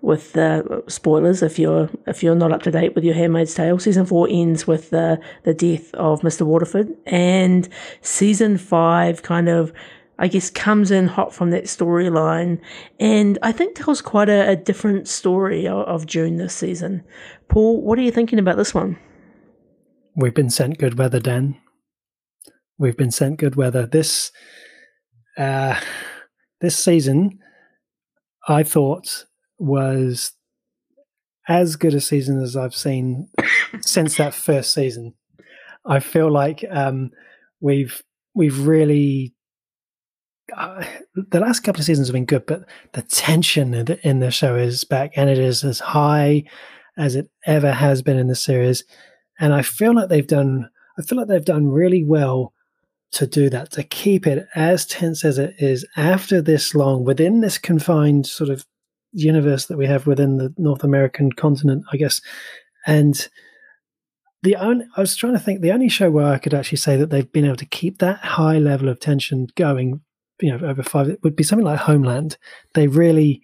[0.02, 3.78] with the spoilers if you're if you're not up to date with your Handmaid's Tale.
[3.78, 6.42] Season four ends with the the death of Mr.
[6.42, 7.68] Waterford, and
[8.00, 9.72] season five kind of.
[10.18, 12.59] I guess comes in hot from that storyline,
[12.98, 17.04] and I think tells quite a, a different story of, of June this season.
[17.48, 18.98] Paul, what are you thinking about this one?
[20.14, 21.61] We've been sent good weather, Dan.
[22.78, 23.87] We've been sent good weather.
[23.87, 24.32] This
[25.37, 25.78] uh,
[26.61, 27.38] this season,
[28.48, 29.26] I thought
[29.59, 30.33] was
[31.49, 33.29] as good a season as I've seen
[33.81, 35.14] since that first season.
[35.85, 37.11] I feel like um,
[37.61, 38.03] we've
[38.35, 39.35] we've really
[40.55, 44.21] uh, the last couple of seasons have been good, but the tension in the, in
[44.21, 46.45] the show is back, and it is as high
[46.97, 48.85] as it ever has been in the series.
[49.38, 50.71] And I feel like they've done.
[50.99, 52.55] I feel like they've done really well
[53.12, 57.40] to do that, to keep it as tense as it is after this long, within
[57.40, 58.64] this confined sort of
[59.16, 62.20] universe that we have within the North American continent, I guess.
[62.87, 63.29] And
[64.42, 66.96] the only, I was trying to think, the only show where I could actually say
[66.96, 70.00] that they've been able to keep that high level of tension going,
[70.40, 72.37] you know, over five, it would be something like Homeland.
[72.74, 73.42] They really,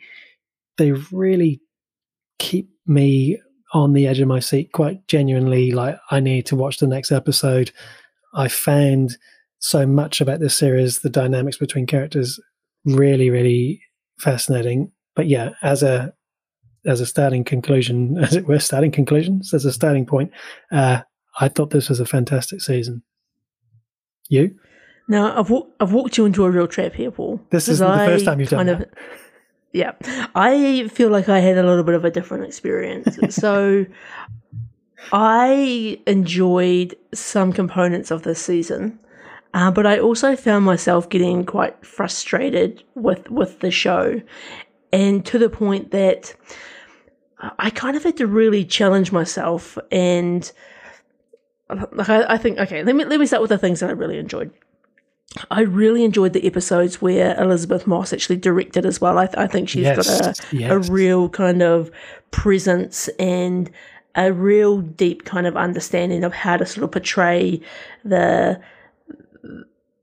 [0.76, 1.60] they really
[2.38, 3.40] keep me
[3.72, 5.72] on the edge of my seat quite genuinely.
[5.72, 7.72] Like, I need to watch the next episode.
[8.34, 9.16] I found
[9.58, 12.38] so much about this series, the dynamics between characters,
[12.84, 13.80] really, really
[14.18, 16.14] fascinating but yeah, as a
[16.84, 20.30] as a starting conclusion, as it were, starting conclusions as a starting point,
[20.70, 21.02] uh,
[21.40, 23.02] I thought this was a fantastic season.
[24.28, 24.56] You?
[25.08, 27.40] Now I've w- I've walked you into a real trap here, Paul.
[27.50, 28.90] This is the first time you've done of, that.
[29.72, 29.92] Yeah,
[30.34, 33.18] I feel like I had a little bit of a different experience.
[33.34, 33.86] so
[35.12, 38.98] I enjoyed some components of this season.
[39.54, 44.22] Uh, but I also found myself getting quite frustrated with with the show,
[44.92, 46.34] and to the point that
[47.58, 50.50] I kind of had to really challenge myself and
[51.92, 53.92] like I, I, think okay let me let me start with the things that I
[53.92, 54.52] really enjoyed.
[55.50, 59.18] I really enjoyed the episodes where Elisabeth Moss actually directed as well.
[59.18, 60.70] I, th- I think she's yes, got a, yes.
[60.70, 61.90] a real kind of
[62.32, 63.70] presence and
[64.14, 67.60] a real deep kind of understanding of how to sort of portray
[68.04, 68.60] the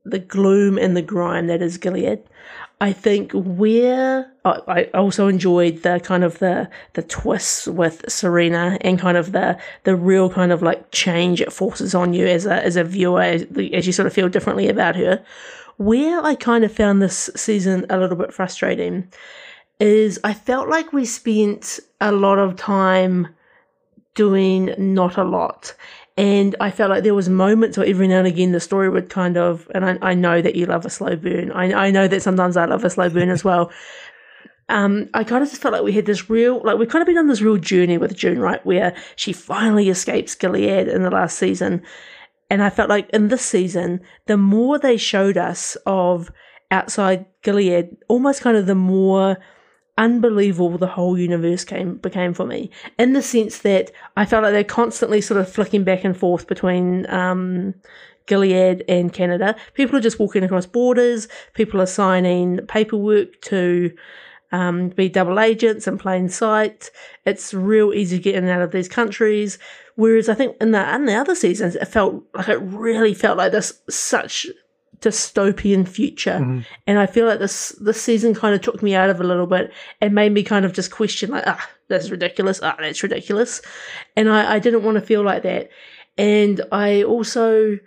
[0.04, 2.22] the gloom and the grime that is Gilead.
[2.82, 8.98] I think where I also enjoyed the kind of the the twists with Serena and
[8.98, 12.64] kind of the the real kind of like change it forces on you as a
[12.64, 13.42] as a viewer as,
[13.74, 15.22] as you sort of feel differently about her.
[15.76, 19.12] Where I kind of found this season a little bit frustrating
[19.78, 23.28] is I felt like we spent a lot of time
[24.14, 25.74] doing not a lot
[26.16, 29.08] and I felt like there was moments where every now and again the story would
[29.08, 31.52] kind of, and I, I know that you love a slow burn.
[31.52, 33.70] I, I know that sometimes I love a slow burn as well.
[34.68, 37.06] Um, I kind of just felt like we had this real, like we've kind of
[37.06, 38.64] been on this real journey with June, right?
[38.64, 41.82] Where she finally escapes Gilead in the last season.
[42.50, 46.30] And I felt like in this season, the more they showed us of
[46.70, 49.38] outside Gilead, almost kind of the more
[50.00, 54.52] unbelievable the whole universe came became for me in the sense that I felt like
[54.52, 57.74] they're constantly sort of flicking back and forth between um,
[58.24, 59.54] Gilead and Canada.
[59.74, 61.28] People are just walking across borders.
[61.52, 63.92] People are signing paperwork to
[64.52, 66.90] um, be double agents in plain sight.
[67.26, 69.58] It's real easy to get in and out of these countries.
[69.96, 73.36] Whereas I think in the in the other seasons, it felt like it really felt
[73.36, 74.46] like this such
[75.00, 76.38] dystopian future.
[76.40, 76.60] Mm-hmm.
[76.86, 79.46] And I feel like this this season kind of took me out of a little
[79.46, 82.60] bit and made me kind of just question like, ah, that's ridiculous.
[82.62, 83.60] Ah, that's ridiculous.
[84.16, 85.70] And I, I didn't want to feel like that.
[86.18, 87.78] And I also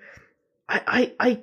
[0.69, 1.41] I, I I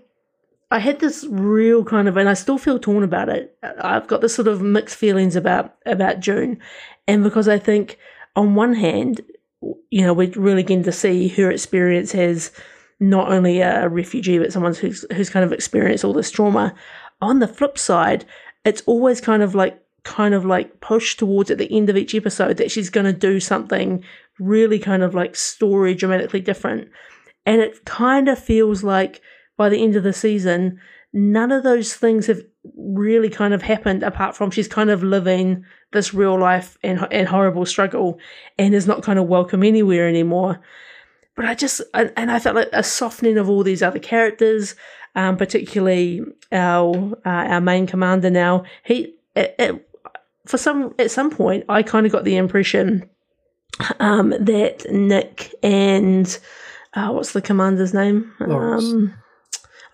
[0.72, 3.56] I had this real kind of, and I still feel torn about it.
[3.80, 6.60] I've got this sort of mixed feelings about about June,
[7.08, 7.98] and because I think,
[8.36, 9.20] on one hand,
[9.90, 12.52] you know, we're really getting to see her experience as
[13.00, 16.74] not only a refugee but someone who's who's kind of experienced all this trauma.
[17.22, 18.24] On the flip side,
[18.64, 22.14] it's always kind of like kind of like pushed towards at the end of each
[22.14, 24.02] episode that she's going to do something
[24.38, 26.88] really kind of like story dramatically different.
[27.44, 29.20] And it kind of feels like
[29.56, 30.78] by the end of the season
[31.12, 32.40] none of those things have
[32.76, 37.26] really kind of happened apart from she's kind of living this real life and, and
[37.26, 38.18] horrible struggle
[38.58, 40.60] and is not kind of welcome anywhere anymore.
[41.40, 44.76] But I just, and I felt like a softening of all these other characters,
[45.14, 46.20] um, particularly
[46.52, 48.64] our uh, our main commander now.
[48.84, 49.88] He, it, it,
[50.44, 53.08] for some, at some point, I kind of got the impression
[54.00, 56.38] um, that Nick and
[56.92, 58.34] uh, what's the commander's name?
[58.38, 58.92] Lawrence.
[58.92, 59.14] Um,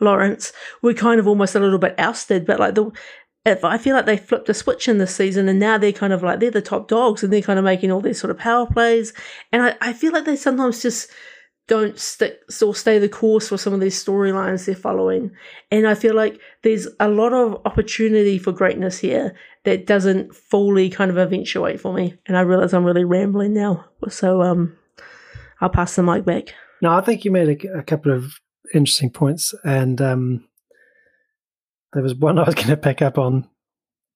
[0.01, 2.91] Lawrence were kind of almost a little bit ousted, but like the
[3.45, 6.13] if I feel like they flipped a switch in this season and now they're kind
[6.13, 8.39] of like they're the top dogs and they're kind of making all these sort of
[8.39, 9.13] power plays.
[9.53, 11.09] And I, I feel like they sometimes just
[11.67, 15.33] don't stick or stay the course for some of these storylines they're following.
[15.71, 20.89] And I feel like there's a lot of opportunity for greatness here that doesn't fully
[20.89, 22.15] kind of eventuate for me.
[22.27, 23.85] And I realize I'm really rambling now.
[24.09, 24.77] So um
[25.61, 26.55] I'll pass the mic back.
[26.83, 28.35] No, I think you made a, a couple of
[28.75, 30.49] interesting points, and um,
[31.93, 33.49] there was one I was going to pick up on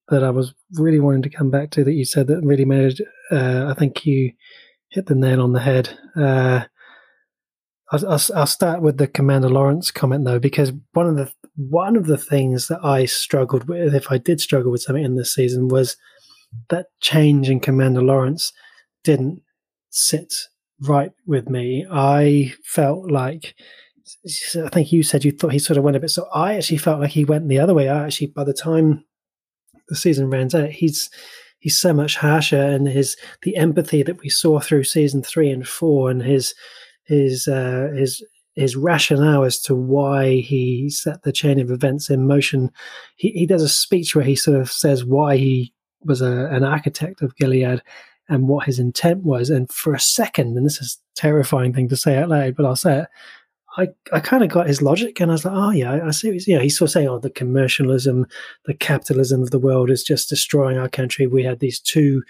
[0.08, 3.00] that I was really wanting to come back to that you said that really made.
[3.30, 4.32] Uh, I think you
[4.88, 5.96] hit the nail on the head.
[6.16, 6.64] Uh,
[7.92, 12.06] I'll, I'll, start with the Commander Lawrence comment though, because one of the one of
[12.06, 15.68] the things that I struggled with, if I did struggle with something in this season,
[15.68, 15.96] was
[16.68, 18.52] that change in Commander Lawrence
[19.04, 19.42] didn't
[19.90, 20.34] sit
[20.80, 21.86] right with me.
[21.90, 23.54] I felt like
[24.56, 26.10] I think you said you thought he sort of went a bit.
[26.10, 27.88] So I actually felt like he went the other way.
[27.88, 29.04] I actually, by the time
[29.88, 31.10] the season ran out, he's
[31.58, 35.66] he's so much harsher, and his the empathy that we saw through season three and
[35.66, 36.54] four, and his
[37.04, 42.26] his uh, his his rationale as to why he set the chain of events in
[42.26, 42.70] motion.
[43.16, 45.72] He he does a speech where he sort of says why he
[46.04, 47.82] was a, an architect of Gilead
[48.28, 49.50] and what his intent was.
[49.50, 52.76] And for a second, and this is terrifying thing to say out loud, but I'll
[52.76, 53.08] say it.
[53.76, 56.38] I, I kind of got his logic and I was like, oh, yeah, I see.
[56.46, 58.26] Yeah, he's sort of saying, oh, the commercialism,
[58.64, 61.26] the capitalism of the world is just destroying our country.
[61.26, 62.22] We had these two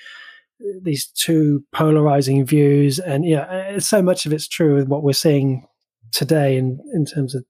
[0.82, 5.66] these two polarizing views and yeah so much of it's true with what we're seeing
[6.12, 7.44] today in in terms of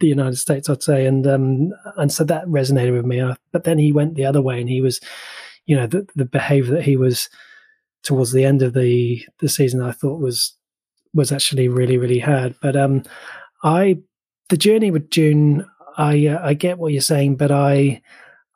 [0.00, 3.78] the United States I'd say and um and so that resonated with me but then
[3.78, 5.00] he went the other way and he was
[5.66, 7.28] you know the the behavior that he was
[8.02, 10.56] towards the end of the the season I thought was
[11.14, 12.54] was actually really really hard.
[12.60, 13.02] But um,
[13.62, 13.98] I
[14.48, 15.66] the journey with June,
[15.96, 18.02] I uh, I get what you're saying, but I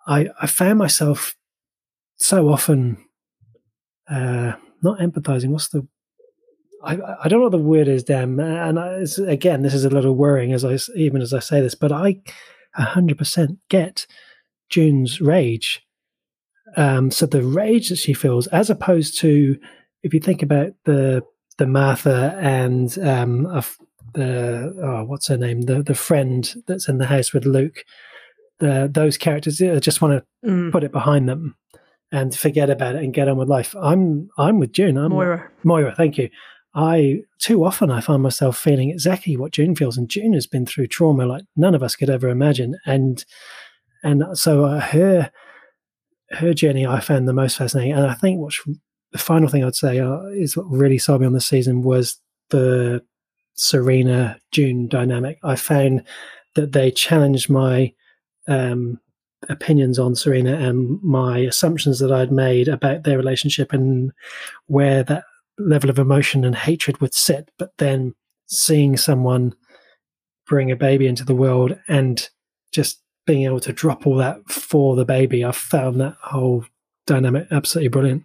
[0.06, 1.36] I I found myself
[2.16, 3.04] so often
[4.12, 5.48] uh, not empathizing.
[5.48, 5.86] What's the
[6.84, 8.40] I, I don't know what the word is, damn.
[8.40, 11.74] And I, again, this is a little worrying as I even as I say this,
[11.74, 12.20] but I
[12.78, 14.06] 100% get
[14.68, 15.82] June's rage.
[16.76, 19.58] Um, so the rage that she feels, as opposed to
[20.02, 21.22] if you think about the
[21.58, 23.42] the Martha and um,
[24.14, 27.84] the oh, what's her name, the the friend that's in the house with Luke.
[28.58, 30.70] The, those characters I just want to mm.
[30.70, 31.56] put it behind them
[32.12, 33.74] and forget about it and get on with life.
[33.80, 34.98] I'm I'm with June.
[34.98, 35.50] I'm Moira.
[35.64, 36.28] Moira, thank you.
[36.74, 40.66] I too often I find myself feeling exactly what June feels, and June has been
[40.66, 43.24] through trauma like none of us could ever imagine, and
[44.04, 45.32] and so uh, her
[46.30, 48.62] her journey I found the most fascinating, and I think what's
[49.12, 52.18] the final thing I'd say uh, is what really sold me on the season was
[52.50, 53.02] the
[53.54, 55.38] Serena June dynamic.
[55.42, 56.04] I found
[56.54, 57.92] that they challenged my
[58.48, 58.98] um,
[59.48, 64.12] opinions on Serena and my assumptions that I'd made about their relationship and
[64.66, 65.24] where that
[65.58, 67.50] level of emotion and hatred would sit.
[67.58, 68.14] But then
[68.46, 69.54] seeing someone
[70.46, 72.28] bring a baby into the world and
[72.72, 76.64] just being able to drop all that for the baby, I found that whole
[77.06, 78.24] dynamic absolutely brilliant.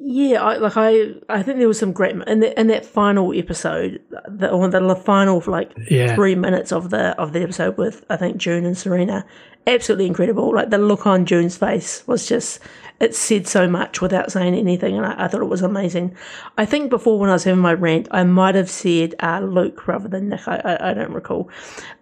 [0.00, 3.36] Yeah, I, like I, I think there was some great in, the, in that final
[3.36, 6.14] episode, the or the final like yeah.
[6.14, 9.26] three minutes of the of the episode with I think June and Serena,
[9.66, 10.54] absolutely incredible.
[10.54, 12.60] Like the look on June's face was just
[13.00, 16.16] it said so much without saying anything, and I, I thought it was amazing.
[16.56, 19.88] I think before when I was having my rant, I might have said uh, Luke
[19.88, 20.46] rather than Nick.
[20.46, 21.50] I, I, I don't recall,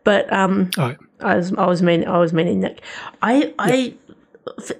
[0.05, 0.95] but um, oh.
[1.21, 2.83] I was I was mean I was meaning Nick.
[3.23, 3.95] I I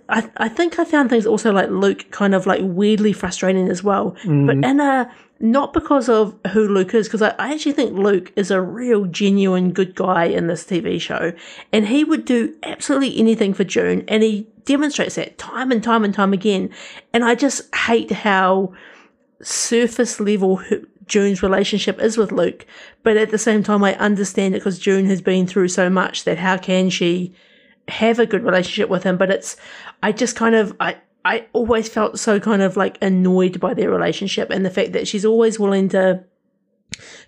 [0.09, 3.83] I, I think I found things also like Luke kind of like weirdly frustrating as
[3.83, 4.47] well, mm.
[4.47, 8.33] but in a not because of who Luke is, because I, I actually think Luke
[8.37, 11.33] is a real genuine good guy in this TV show,
[11.73, 16.05] and he would do absolutely anything for June, and he demonstrates that time and time
[16.05, 16.71] and time again.
[17.13, 18.73] And I just hate how
[19.43, 20.63] surface level
[21.07, 22.67] June's relationship is with Luke,
[23.03, 26.25] but at the same time, I understand it because June has been through so much
[26.25, 27.35] that how can she
[27.89, 29.57] have a good relationship with him, but it's
[30.03, 33.91] I just kind of I I always felt so kind of like annoyed by their
[33.91, 36.25] relationship and the fact that she's always willing to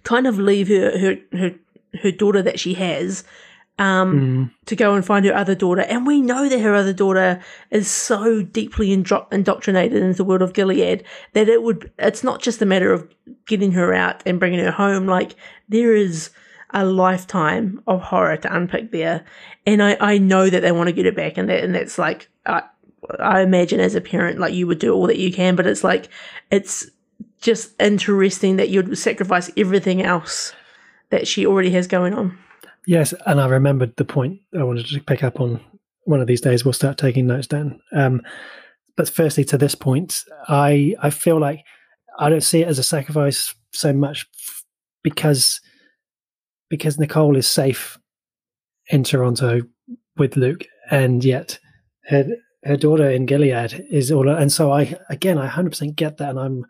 [0.04, 1.54] kind of leave her her her,
[2.02, 3.24] her daughter that she has
[3.80, 4.66] um, Mm.
[4.66, 5.82] to go and find her other daughter.
[5.82, 7.40] And we know that her other daughter
[7.70, 11.04] is so deeply indro- indoctrinated into the world of Gilead
[11.34, 13.08] that it would, it's not just a matter of
[13.46, 15.06] getting her out and bringing her home.
[15.06, 15.36] Like,
[15.68, 16.30] there is
[16.70, 19.24] a lifetime of horror to unpick there.
[19.66, 21.38] And I, I know that they want to get it back.
[21.38, 22.62] And, that, and that's like, I,
[23.18, 25.56] I imagine as a parent, like, you would do all that you can.
[25.56, 26.08] But it's like,
[26.50, 26.90] it's
[27.40, 30.52] just interesting that you'd sacrifice everything else
[31.10, 32.36] that she already has going on.
[32.86, 35.60] Yes, and I remembered the point I wanted to pick up on.
[36.04, 37.82] One of these days, we'll start taking notes down.
[37.92, 38.22] Um,
[38.96, 41.64] but firstly, to this point, I I feel like
[42.18, 44.26] I don't see it as a sacrifice so much
[45.02, 45.60] because
[46.68, 47.98] because Nicole is safe
[48.90, 49.62] in Toronto
[50.16, 51.58] with Luke, and yet
[52.06, 52.26] her
[52.64, 54.28] her daughter in Gilead is all.
[54.28, 56.64] And so I again, I hundred percent get that, and I'm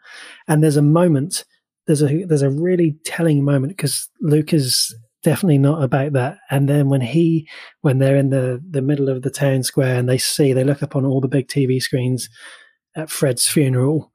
[0.46, 1.44] and there's a moment.
[1.86, 6.38] There's a there's a really telling moment because Luke is definitely not about that.
[6.50, 7.48] And then when he
[7.80, 10.82] when they're in the the middle of the town square and they see they look
[10.82, 12.28] up on all the big TV screens
[12.94, 14.12] at Fred's funeral.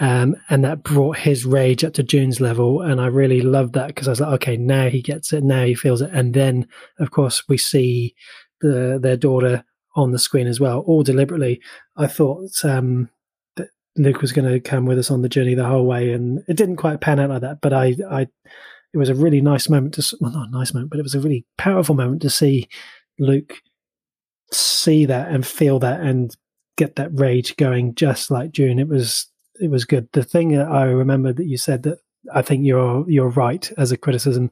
[0.00, 3.88] Um, and that brought his rage up to June's level, and I really loved that
[3.88, 6.66] because I was like, okay, now he gets it, now he feels it, and then,
[6.98, 8.14] of course, we see
[8.60, 9.64] the their daughter
[9.94, 11.60] on the screen as well, all deliberately.
[11.96, 13.08] I thought um,
[13.54, 16.42] that Luke was going to come with us on the journey the whole way, and
[16.48, 17.60] it didn't quite pan out like that.
[17.60, 18.22] But I, I,
[18.92, 21.14] it was a really nice moment to, well, not a nice moment, but it was
[21.14, 22.68] a really powerful moment to see
[23.18, 23.60] Luke
[24.52, 26.36] see that and feel that and
[26.76, 28.78] get that rage going, just like June.
[28.78, 29.26] It was,
[29.60, 30.08] it was good.
[30.12, 31.98] The thing that I remember that you said that
[32.32, 34.50] I think you're you're right as a criticism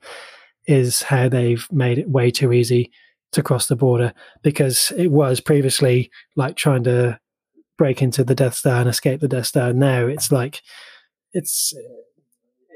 [0.66, 2.92] is how they've made it way too easy
[3.32, 7.18] to cross the border because it was previously like trying to
[7.78, 9.72] break into the Death Star and escape the Death Star.
[9.72, 10.62] Now it's like
[11.32, 11.74] it's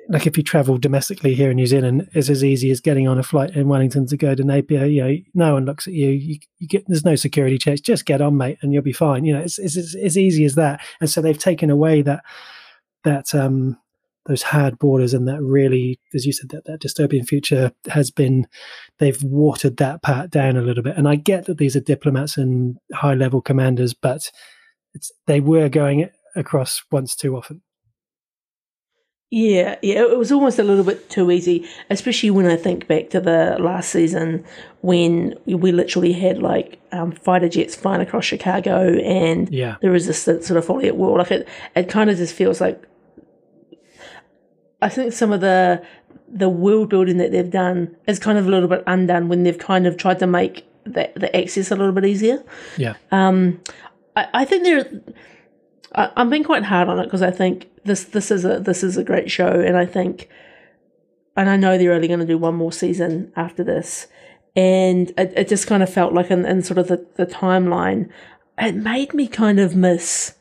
[0.09, 3.19] like if you travel domestically here in New Zealand, it's as easy as getting on
[3.19, 4.87] a flight in Wellington to go to Napier.
[4.87, 6.11] You know, no one looks at you.
[6.11, 7.81] You, you get there's no security checks.
[7.81, 9.25] Just get on, mate, and you'll be fine.
[9.25, 10.81] You know, it's it's as, as easy as that.
[11.01, 12.23] And so they've taken away that
[13.05, 13.79] that um
[14.27, 18.47] those hard borders and that really, as you said, that that dystopian future has been
[18.99, 20.97] they've watered that part down a little bit.
[20.97, 24.31] And I get that these are diplomats and high level commanders, but
[25.27, 27.63] they were going across once too often.
[29.31, 33.11] Yeah, yeah, it was almost a little bit too easy, especially when I think back
[33.11, 34.45] to the last season
[34.83, 39.77] when we literally had like um, fighter jets flying across Chicago and Yeah.
[39.83, 41.19] the resistance sort of fully at war.
[41.19, 42.81] Like it, it kind of just feels like
[44.81, 45.83] I think some of the
[46.29, 49.59] the world building that they've done is kind of a little bit undone when they've
[49.59, 52.43] kind of tried to make the, the access a little bit easier.
[52.77, 52.95] Yeah.
[53.11, 53.61] Um,
[54.17, 55.03] I, I think there.
[55.95, 58.83] I, I'm being quite hard on it because I think this this is a this
[58.83, 60.29] is a great show, and I think,
[61.37, 64.07] and I know they're only going to do one more season after this,
[64.55, 68.09] and it, it just kind of felt like in, in sort of the, the timeline,
[68.59, 70.35] it made me kind of miss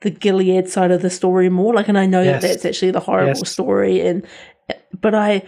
[0.00, 1.74] the Gilead side of the story more.
[1.74, 2.42] Like, and I know Yes.
[2.42, 3.50] that that's actually the horrible Yes.
[3.50, 4.26] story, and
[5.00, 5.42] but I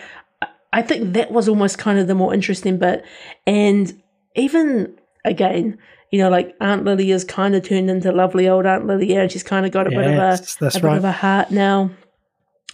[0.72, 3.05] I think that was almost kind of the more interesting bit,
[3.47, 4.01] and
[4.34, 5.78] even again.
[6.11, 9.45] You know, like Aunt Lydia's kind of turned into lovely old Aunt Lily, and she's
[9.45, 10.97] kind of got a bit of a Yes, a bit right.
[10.99, 11.91] of a heart now.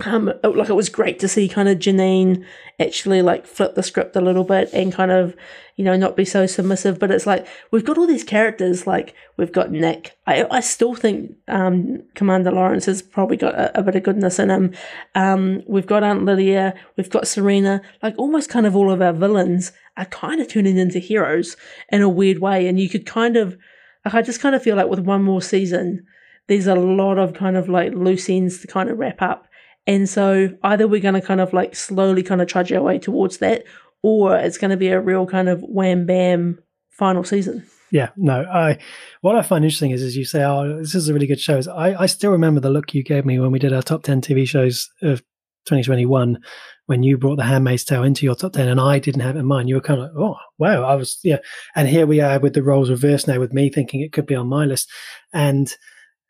[0.04, 2.44] Um, it- like it was great to see kind of Janine
[2.78, 5.34] actually like flip the script a little bit and kind of,
[5.76, 6.98] you know, not be so submissive.
[6.98, 8.86] But it's like we've got all these characters.
[8.86, 10.18] Like we've got Nick.
[10.26, 14.38] I I still think um, Commander Lawrence has probably got a, a bit of goodness
[14.38, 14.74] in him.
[15.14, 16.74] Um, we've got Aunt Lydia.
[16.98, 17.80] We've got Serena.
[18.02, 21.56] Like almost kind of all of our villains are kind of turning into heroes
[21.88, 22.66] in a weird way.
[22.68, 23.56] And you could kind of,
[24.04, 26.04] like, I just kind of feel like with one more season,
[26.48, 29.45] there's a lot of kind of like loose ends to kind of wrap up.
[29.86, 32.98] And so either we're going to kind of like slowly kind of trudge our way
[32.98, 33.64] towards that,
[34.02, 36.58] or it's going to be a real kind of wham bam
[36.90, 37.66] final season.
[37.90, 38.42] Yeah, no.
[38.42, 38.78] I
[39.20, 41.56] what I find interesting is, as you say, oh, this is a really good show.
[41.56, 44.02] Is I, I still remember the look you gave me when we did our top
[44.02, 45.20] ten TV shows of
[45.66, 46.38] 2021,
[46.86, 49.40] when you brought The Handmaid's Tale into your top ten, and I didn't have it
[49.40, 49.68] in mind.
[49.68, 51.38] You were kind of, like, oh, wow, I was, yeah.
[51.74, 54.34] And here we are with the roles reversed now, with me thinking it could be
[54.34, 54.88] on my list,
[55.32, 55.72] and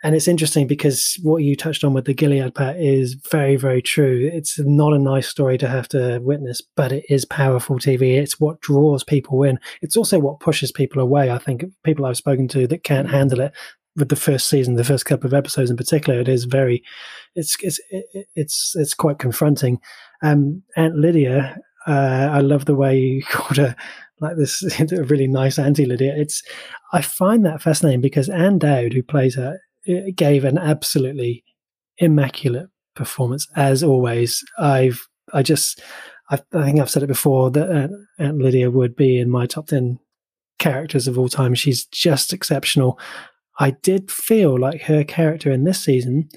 [0.06, 3.82] and it's interesting because what you touched on with the Gilead part is very, very
[3.82, 4.30] true.
[4.32, 8.16] It's not a nice story to have to witness, but it is powerful TV.
[8.16, 9.58] It's what draws people in.
[9.82, 11.32] It's also what pushes people away.
[11.32, 13.52] I think people I've spoken to that can't handle it
[13.96, 16.84] with the first season, the first couple of episodes in particular, it is very,
[17.34, 17.80] it's it's
[18.36, 19.80] it's it's quite confronting.
[20.22, 23.74] Um, Aunt Lydia, uh, I love the way you called her
[24.20, 26.14] like this a really nice Auntie Lydia.
[26.16, 26.44] It's
[26.92, 29.58] I find that fascinating because Ann Dowd, who plays her,
[30.14, 31.44] gave an absolutely
[31.98, 34.44] immaculate performance as always.
[34.58, 35.80] I've I just
[36.30, 39.46] I, I think I've said it before that Aunt, Aunt Lydia would be in my
[39.46, 39.98] top ten
[40.58, 41.54] characters of all time.
[41.54, 42.98] She's just exceptional.
[43.58, 46.28] I did feel like her character in this season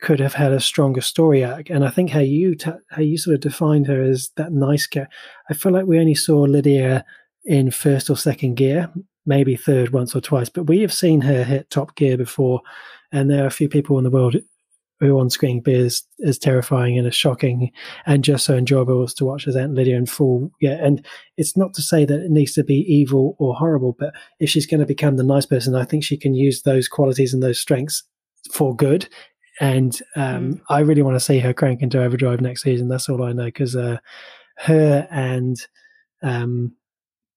[0.00, 2.56] could have had a stronger story arc, and I think how you
[2.90, 5.06] how you sort of defined her as that nice girl.
[5.50, 7.04] I feel like we only saw Lydia
[7.44, 8.92] in first or second gear,
[9.26, 12.60] maybe third once or twice, but we have seen her hit top gear before,
[13.12, 14.36] and there are a few people in the world
[15.00, 16.02] who on screen be as,
[16.40, 17.70] terrifying and as shocking
[18.06, 20.50] and just so enjoyable as to watch as Aunt Lydia in full.
[20.60, 21.04] Yeah, and
[21.36, 24.66] it's not to say that it needs to be evil or horrible, but if she's
[24.66, 27.60] going to become the nice person, I think she can use those qualities and those
[27.60, 28.04] strengths
[28.50, 29.08] for good.
[29.60, 30.60] And um, mm.
[30.68, 32.88] I really want to see her crank into overdrive next season.
[32.88, 33.98] That's all I know because uh,
[34.58, 35.56] her and
[36.22, 36.74] um,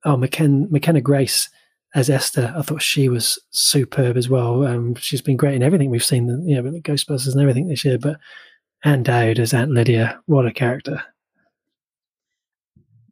[0.06, 1.50] oh, McKen- McKenna Grace
[1.96, 4.66] as Esther, I thought she was superb as well.
[4.66, 7.84] Um, she's been great in everything we've seen, you know, the Ghostbusters and everything this
[7.84, 7.98] year.
[7.98, 8.20] But
[8.84, 11.04] Ann Dowd as Aunt Lydia, what a character!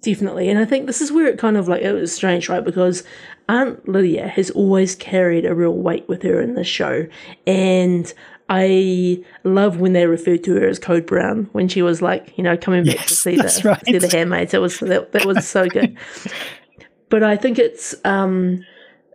[0.01, 2.63] Definitely, and I think this is where it kind of like it was strange, right?
[2.63, 3.03] Because
[3.49, 7.07] Aunt Lydia has always carried a real weight with her in this show,
[7.47, 8.13] and
[8.47, 12.43] I love when they referred to her as Code Brown when she was like, you
[12.43, 13.85] know, coming back yes, to see the right.
[13.85, 14.53] see the handmaids.
[14.53, 15.97] It was that, that was so good.
[17.09, 18.65] but I think it's um,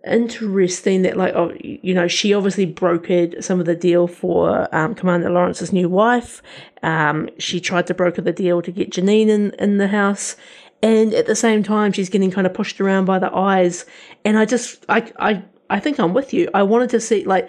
[0.07, 4.95] interesting that, like, oh, you know, she obviously brokered some of the deal for um,
[4.95, 6.43] Commander Lawrence's new wife.
[6.83, 10.37] Um, she tried to broker the deal to get Janine in, in the house.
[10.83, 13.87] And at the same time, she's getting kind of pushed around by the eyes.
[14.25, 16.49] And I just, I, I, I think I'm with you.
[16.55, 17.49] I wanted to see, like,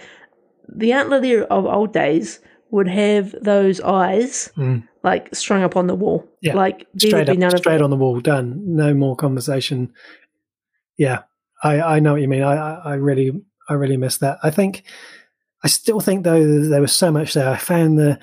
[0.67, 2.39] the Aunt Lydia of old days
[2.71, 4.83] would have those eyes mm.
[5.03, 6.27] like strung up on the wall.
[6.41, 6.55] Yeah.
[6.55, 8.75] Like straight, up, straight on the wall, done.
[8.75, 9.93] No more conversation
[10.97, 11.23] yeah,
[11.63, 12.43] I, I know what you mean.
[12.43, 13.31] I, I really,
[13.69, 14.37] I really miss that.
[14.43, 14.83] I think,
[15.63, 17.49] I still think though there was so much there.
[17.49, 18.19] I found the,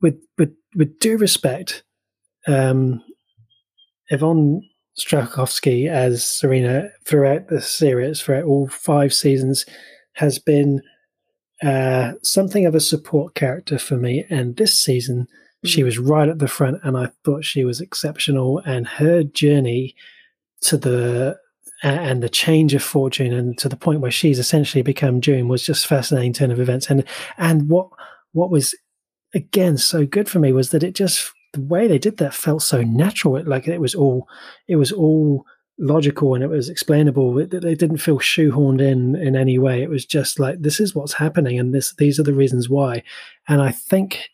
[0.00, 1.82] with with with due respect,
[2.46, 3.02] um,
[4.08, 4.62] Yvonne
[4.98, 9.64] Strahovski as Serena throughout the series, throughout all five seasons,
[10.14, 10.82] has been
[11.62, 14.24] uh, something of a support character for me.
[14.28, 15.28] And this season,
[15.64, 15.84] she mm.
[15.84, 18.58] was right at the front, and I thought she was exceptional.
[18.66, 19.94] And her journey
[20.62, 21.38] to the
[21.82, 25.64] and the change of fortune and to the point where she's essentially become June was
[25.64, 26.88] just fascinating turn of events.
[26.88, 27.04] And
[27.38, 27.88] and what
[28.32, 28.74] what was
[29.34, 32.62] again so good for me was that it just the way they did that felt
[32.62, 33.36] so natural.
[33.36, 34.28] It, like it was all
[34.68, 35.44] it was all
[35.78, 37.38] logical and it was explainable.
[37.38, 39.82] It, it didn't feel shoehorned in in any way.
[39.82, 43.02] It was just like this is what's happening and this these are the reasons why.
[43.48, 44.30] And I think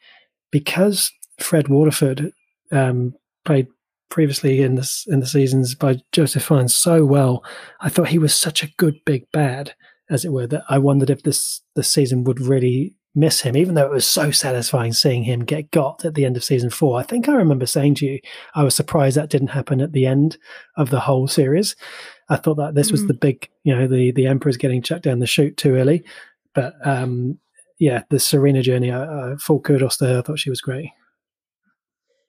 [0.51, 2.33] because Fred Waterford
[2.71, 3.69] um, played
[4.11, 7.45] previously in this in the seasons by Joseph Fiennes so well.
[7.81, 9.75] I thought he was such a good big bad,
[10.11, 13.75] as it were, that I wondered if this this season would really miss him, even
[13.75, 16.99] though it was so satisfying seeing him get got at the end of season four.
[16.99, 18.21] I think I remember saying to you,
[18.55, 20.39] I was surprised that didn't happen at the end
[20.77, 21.75] of the whole series.
[22.29, 25.05] I thought that this mm was the big, you know, the the Emperor's getting chucked
[25.05, 26.05] down the chute too early.
[26.55, 27.39] But um,
[27.79, 30.19] yeah, the Serena journey, uh, full kudos to her.
[30.19, 30.91] I thought she was great.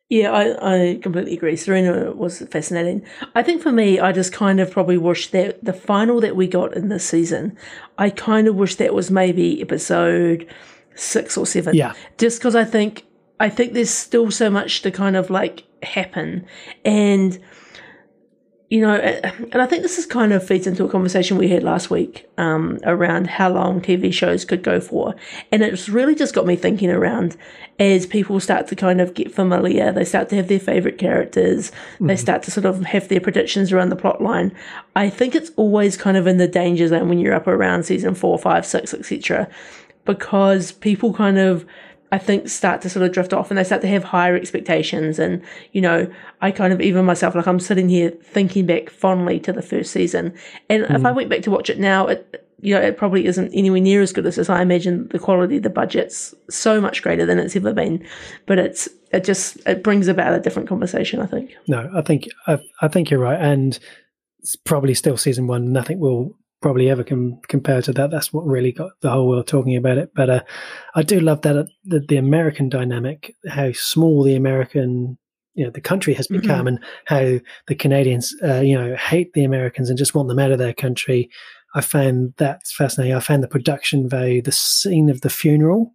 [0.09, 1.55] Yeah, I, I completely agree.
[1.55, 3.05] Serena was fascinating.
[3.35, 6.47] I think for me, I just kind of probably wish that the final that we
[6.47, 7.55] got in this season,
[7.99, 10.47] I kind of wish that was maybe episode
[10.95, 11.75] six or seven.
[11.75, 11.93] Yeah.
[12.17, 13.05] Just because I think
[13.39, 16.45] I think there's still so much to kind of like happen,
[16.83, 17.39] and
[18.69, 21.63] you know, and I think this is kind of feeds into a conversation we had
[21.63, 25.15] last week um, around how long TV shows could go for.
[25.51, 27.35] And it's really just got me thinking around
[27.79, 31.71] as people start to kind of get familiar, they start to have their favorite characters,
[31.71, 32.07] mm-hmm.
[32.07, 34.55] they start to sort of have their predictions around the plot line.
[34.95, 38.13] I think it's always kind of in the danger zone when you're up around season
[38.13, 39.49] four, five, six, etc.
[40.05, 41.65] Because people kind of
[42.11, 45.19] I think start to sort of drift off and they start to have higher expectations.
[45.19, 45.43] And,
[45.73, 49.53] you know, I kind of, even myself, like I'm sitting here thinking back fondly to
[49.53, 50.33] the first season.
[50.69, 50.95] And mm.
[50.95, 51.15] if I mm.
[51.15, 54.11] went back to watch it now, it, you know, it probably isn't anywhere near as
[54.11, 54.49] good as this.
[54.49, 58.05] I imagine the quality, the budget's so much greater than it's ever been.
[58.47, 61.55] But it's, it just, it brings about a different conversation, I think.
[61.67, 63.39] No, I think, I, I think you're right.
[63.39, 63.77] And
[64.39, 65.71] it's probably still season one.
[65.71, 68.11] Nothing will probably ever can compare to that.
[68.11, 70.11] That's what really got the whole world talking about it.
[70.13, 70.43] But uh,
[70.95, 75.17] I do love that uh, the, the, American dynamic, how small the American,
[75.53, 76.41] you know, the country has mm-hmm.
[76.41, 76.67] become, mm-hmm.
[76.67, 80.51] and how the Canadians, uh, you know, hate the Americans and just want them out
[80.51, 81.29] of their country.
[81.75, 83.15] I found that fascinating.
[83.15, 85.93] I found the production value, the scene of the funeral,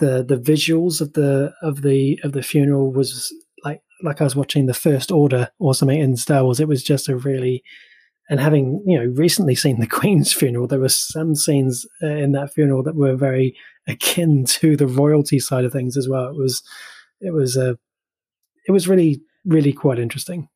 [0.00, 3.32] the the visuals of the of the of the funeral was
[3.64, 6.60] like like I was watching the First Order or something in Star Wars.
[6.60, 7.62] It was just a really
[8.30, 12.32] and having you know recently seen the Queen's funeral, there were some scenes uh, in
[12.32, 13.56] that funeral that were very
[13.86, 16.28] akin to the royalty side of things as well.
[16.28, 16.62] It was
[17.20, 17.74] it was a uh,
[18.66, 20.48] it was really really quite interesting.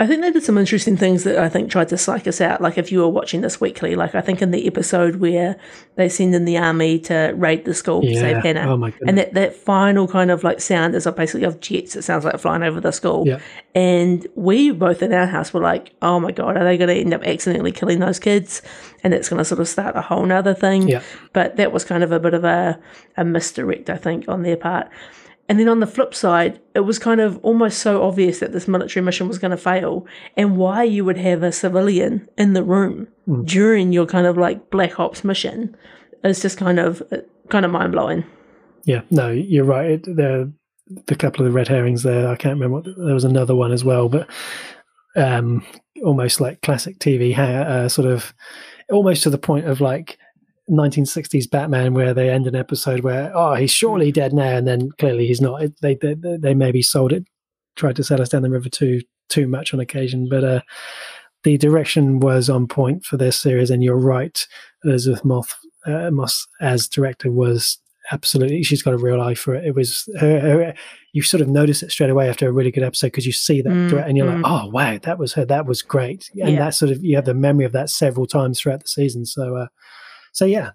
[0.00, 2.62] I think they did some interesting things that I think tried to psych us out.
[2.62, 5.56] Like if you were watching this weekly, like I think in the episode where
[5.96, 8.18] they send in the army to raid the school, Yeah.
[8.18, 11.96] save Hannah, Oh and that, that final kind of like sound is basically of jets.
[11.96, 13.26] It sounds like flying over the school.
[13.26, 13.40] Yeah.
[13.74, 16.94] And we both in our house were like, oh my God, are they going to
[16.98, 18.62] end up accidentally killing those kids?
[19.04, 20.88] And it's going to sort of start a whole nother thing.
[20.88, 21.02] Yeah.
[21.34, 22.80] But that was kind of a bit of a,
[23.18, 24.88] a misdirect, I think, on their part.
[25.50, 28.68] And then on the flip side, it was kind of almost so obvious that this
[28.68, 32.62] military mission was going to fail and why you would have a civilian in the
[32.62, 33.46] room Mm.
[33.46, 35.76] during your kind of like Black Ops mission
[36.24, 37.02] is just kind of
[37.48, 38.24] kind of mind blowing.
[38.84, 39.90] Yeah, no, you're right.
[39.90, 40.52] It, the
[41.06, 42.28] the couple of the red herrings there.
[42.28, 42.76] I can't remember.
[42.76, 44.28] What, there was another one as well, but
[45.16, 45.64] um,
[46.04, 48.32] almost like classic TV, uh, sort of
[48.90, 50.18] almost to the point of like
[50.70, 54.90] 1960s Batman, where they end an episode where oh he's surely dead now, and then
[54.98, 55.62] clearly he's not.
[55.62, 57.24] It, they, they they maybe sold it,
[57.76, 60.60] tried to sell us down the river too too much on occasion, but uh,
[61.44, 63.70] the direction was on point for this series.
[63.70, 64.46] And you're right,
[64.84, 65.54] Elisabeth Moth
[65.86, 67.78] uh, Moss as director was
[68.12, 70.74] absolutely she's got a real eye for it it was her, her
[71.12, 73.62] you sort of notice it straight away after a really good episode because you see
[73.62, 74.42] that Mm, and you're mm.
[74.42, 76.58] like oh wow that was her that was great and Yeah.
[76.58, 79.54] that sort of you have the memory of that several times throughout the season so
[79.54, 79.66] uh
[80.32, 80.70] so yeah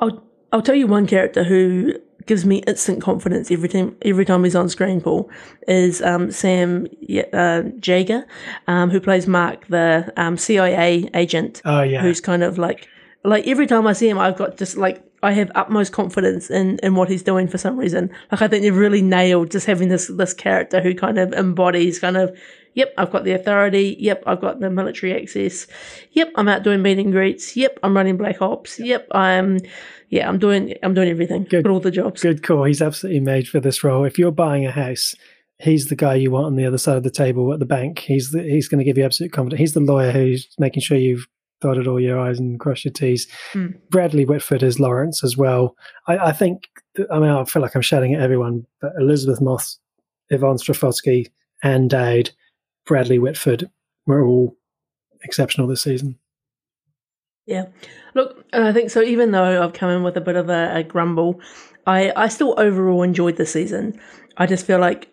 [0.00, 1.94] I'll I'll tell you one character who
[2.26, 5.00] gives me instant confidence every time every time he's on screen.
[5.00, 5.30] Paul
[5.66, 6.86] is um, Sam
[7.32, 8.26] uh, Jaeger,
[8.66, 12.88] um, who plays Mark, the um, CIA agent, oh yeah who's kind of like
[13.24, 16.78] like every time I see him, I've got just like I have utmost confidence in
[16.82, 18.10] in what he's doing for some reason.
[18.30, 21.98] Like I think they've really nailed just having this this character who kind of embodies
[21.98, 22.36] kind of.
[22.74, 23.96] Yep, I've got the authority.
[24.00, 25.66] Yep, I've got the military access.
[26.12, 27.56] Yep, I'm out doing meet and greets.
[27.56, 28.78] Yep, I'm running Black Ops.
[28.80, 29.58] Yep, I'm,
[30.08, 31.44] yeah, I'm doing, I'm doing everything.
[31.44, 31.66] Good.
[31.66, 32.22] All the jobs.
[32.22, 35.14] good call he's absolutely made for this role if you're buying a house
[35.58, 37.98] he's the guy you want on the other side of the table at the bank
[38.00, 40.96] he's the, he's going to give you absolute confidence he's the lawyer who's making sure
[40.98, 41.26] you've
[41.60, 43.68] dotted all your i's and crossed your t's Hmm.
[43.90, 45.76] bradley whitford is lawrence as well
[46.08, 46.64] i, I think
[46.96, 49.78] th- i mean i feel like i'm shouting at everyone but elisabeth moss
[50.30, 51.30] yvonne strahovski
[51.62, 52.30] ann dowd
[52.86, 53.70] bradley whitford
[54.06, 54.56] were all
[55.22, 56.18] exceptional this season
[57.46, 57.66] Yeah.
[58.14, 59.02] Look, I think so.
[59.02, 61.40] Even though I've come in with a bit of a, a grumble,
[61.86, 63.98] I I still overall enjoyed the season.
[64.36, 65.08] I just feel like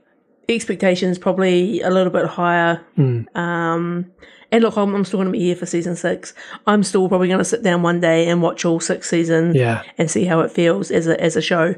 [0.47, 2.85] expectations probably a little bit higher.
[2.95, 3.21] Hmm.
[3.35, 4.11] Um,
[4.51, 6.33] and look, I'm, I'm still going to be here for season six.
[6.65, 9.83] I'm still probably going to sit down one day and watch all six seasons yeah
[9.97, 11.75] and see how it feels as a as a show.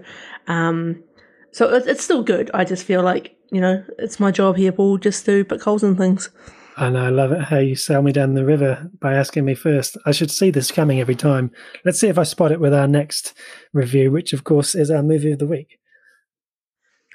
[0.48, 1.04] Um,
[1.52, 2.52] so it, it's still good.
[2.54, 5.84] I just feel like you know it's my job here, Paul, just to put coals
[5.84, 6.30] in things.
[6.78, 9.98] And I love it how you sail me down the river by asking me first.
[10.06, 11.52] I should see this coming every time.
[11.84, 13.34] Let's see if I spot it with our next
[13.74, 15.81] review, which of course is our movie of the week.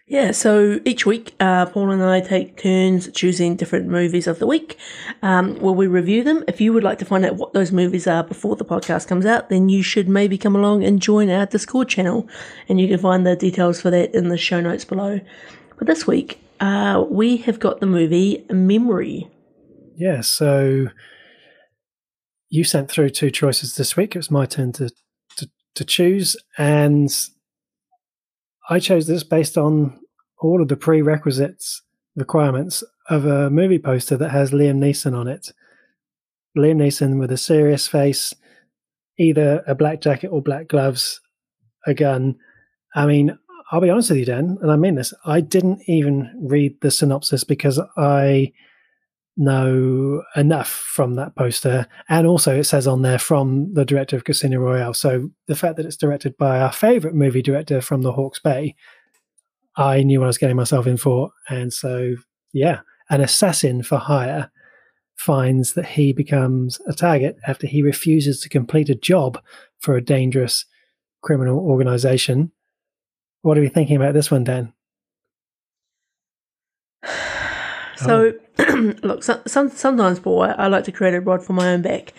[0.09, 4.47] Yeah, so each week, uh, Paul and I take turns choosing different movies of the
[4.47, 4.79] week.
[5.21, 6.45] Um, where we review them.
[6.47, 9.27] If you would like to find out what those movies are before the podcast comes
[9.27, 12.29] out, then you should maybe come along and join our Discord channel,
[12.69, 15.21] and you can find the details for that in the show notes below.
[15.77, 19.29] But this week, uh, we have got the movie Memory.
[19.97, 20.87] Yeah, so
[22.49, 24.15] you sent through two choices this week.
[24.15, 24.89] It was my turn to,
[25.39, 27.11] to, to choose, and
[28.69, 29.99] I chose this based on
[30.39, 31.83] all of the prerequisites
[32.17, 35.53] requirements of a movie poster that has Liam Neeson on it.
[36.57, 38.35] Liam Neeson with a serious face,
[39.19, 41.21] either a black jacket or black gloves,
[41.87, 42.37] a gun.
[42.95, 43.39] I mean,
[43.71, 45.13] I'll be honest with you, Dan, and I mean this.
[45.25, 48.53] I didn't even read the synopsis because I
[49.37, 51.87] know enough from that poster.
[52.09, 54.95] And also, it says on there from the director of Casino Royale.
[54.95, 58.75] So the fact that it's directed by our favorite movie director from the Hawke's Bay,
[59.77, 61.31] I knew what I was getting myself in for.
[61.49, 62.15] And so,
[62.53, 62.81] yeah,
[63.11, 64.51] an assassin for hire
[65.17, 69.41] finds that he becomes a target after he refuses to complete a job
[69.81, 70.65] for a dangerous
[71.23, 72.53] criminal organization.
[73.43, 74.73] What are we thinking about this one, Dan?
[77.99, 78.46] So, oh.
[79.03, 81.83] look, so, some, sometimes, Paul, I, I like to create a rod for my own
[81.83, 82.13] back.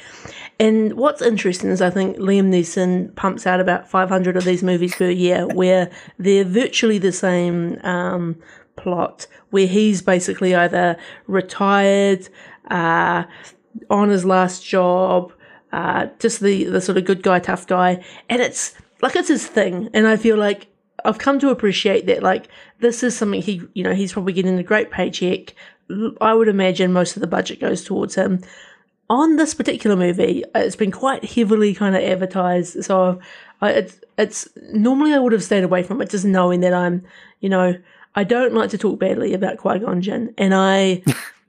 [0.59, 4.95] And what's interesting is I think Liam Neeson pumps out about 500 of these movies
[4.95, 8.41] per year where they're virtually the same um,
[8.75, 10.97] plot, where he's basically either
[11.27, 12.27] retired,
[12.69, 13.23] uh,
[13.89, 15.31] on his last job,
[15.71, 18.03] uh, just the, the sort of good guy, tough guy.
[18.29, 19.89] And it's like it's his thing.
[19.93, 20.67] And I feel like
[21.05, 22.47] I've come to appreciate that, like,
[22.79, 25.53] this is something he, you know, he's probably getting a great paycheck.
[26.21, 28.41] I would imagine most of the budget goes towards him.
[29.09, 32.83] On this particular movie, it's been quite heavily kind of advertised.
[32.83, 33.19] So
[33.61, 37.05] I, it's, it's normally I would have stayed away from it, just knowing that I'm,
[37.39, 37.73] you know,
[38.17, 41.03] I don't like to talk badly about Qui Gon Jinn, and I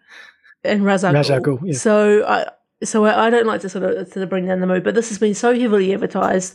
[0.64, 1.72] and Ra's al Ra's al Ghul, yeah.
[1.72, 2.47] So I
[2.84, 5.09] so I, I don't like to sort of to bring down the mood, but this
[5.09, 6.55] has been so heavily advertised,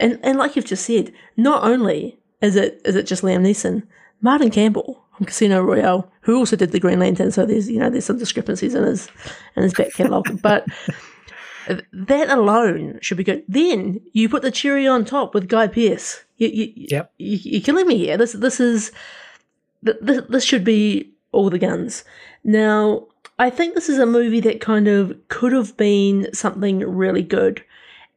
[0.00, 3.84] and and like you've just said, not only is it is it just Liam Neeson,
[4.20, 8.04] Martin Campbell Casino Royale, who also did the Green Lantern, so there's you know there's
[8.04, 9.08] some discrepancies in his
[9.56, 10.66] in his back catalogue, but.
[11.92, 13.42] That alone should be good.
[13.48, 16.22] Then you put the cherry on top with Guy Pearce.
[16.36, 17.12] You, you, Yep.
[17.18, 18.16] you, you're killing me here.
[18.16, 18.92] This this is
[19.82, 22.04] this, this should be all the guns.
[22.44, 23.08] Now,
[23.40, 27.64] I think this is a movie that kind of could have been something really good.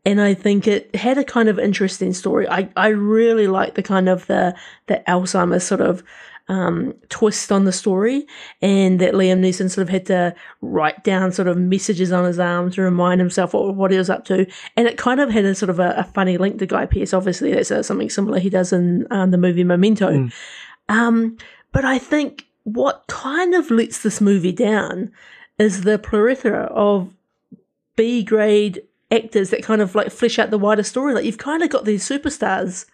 [0.06, 2.48] And I think it had a kind of interesting story.
[2.48, 6.04] I, I really like the kind of the the Alzheimer's sort of
[6.50, 8.26] um, twist on the story,
[8.62, 12.40] and that Liam Neeson sort of had to write down sort of messages on his
[12.40, 14.46] arm to remind himself what, what he was up to.
[14.76, 17.14] And it kind of had a sort of a, a funny link to Guy Pearce.
[17.14, 20.10] Obviously, that's uh, something similar he does in um, the movie Memento.
[20.10, 20.34] Mm.
[20.90, 21.38] Um,
[21.72, 25.12] but I think what kind of lets this movie down
[25.60, 27.14] is the plethora of
[27.96, 28.82] B grade
[29.12, 31.14] actors that kind of like flesh out the wider story.
[31.14, 32.86] Like you've kind of got these superstars,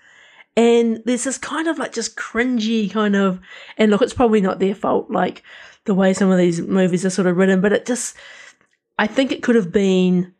[0.55, 3.39] and there's this kind of like just cringy kind of.
[3.77, 5.43] And look, it's probably not their fault, like
[5.85, 8.15] the way some of these movies are sort of written, but it just.
[8.97, 10.33] I think it could have been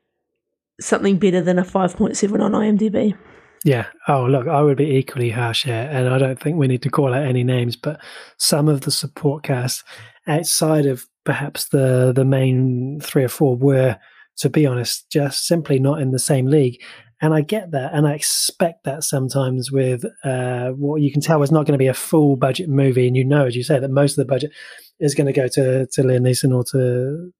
[0.79, 3.17] something better than a 5.7 on IMDb.
[3.65, 3.87] Yeah.
[4.07, 6.89] Oh, look, I would be equally harsh here, and I don't think we need to
[6.89, 7.99] call out any names, but
[8.37, 9.83] some of the support cast
[10.27, 13.97] outside of perhaps the the main three or four were,
[14.37, 16.79] to be honest, just simply not in the same league.
[17.21, 21.41] And I get that, and I expect that sometimes with uh, what you can tell
[21.43, 23.79] is not going to be a full budget movie, and you know, as you say,
[23.79, 24.51] that most of the budget
[24.99, 27.31] is going to go to to Liam Neeson or to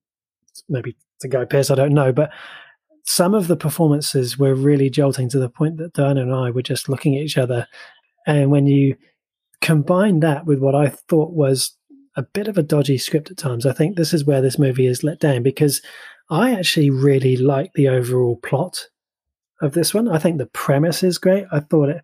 [0.69, 1.69] maybe to Guy Pearce.
[1.69, 2.31] I don't know, but
[3.05, 6.63] some of the performances were really jolting to the point that Diana and I were
[6.63, 7.67] just looking at each other.
[8.25, 8.95] And when you
[9.61, 11.77] combine that with what I thought was
[12.15, 14.87] a bit of a dodgy script at times, I think this is where this movie
[14.87, 15.81] is let down because
[16.29, 18.87] I actually really like the overall plot
[19.61, 20.07] of this one.
[20.07, 21.45] I think the premise is great.
[21.51, 22.01] I thought it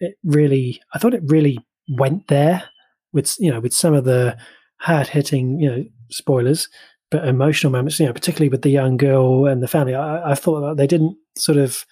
[0.00, 2.64] it really I thought it really went there
[3.12, 4.36] with you know with some of the
[4.78, 6.68] hard hitting you know spoilers
[7.10, 9.94] but emotional moments, you know, particularly with the young girl and the family.
[9.94, 11.84] I, I thought that they didn't sort of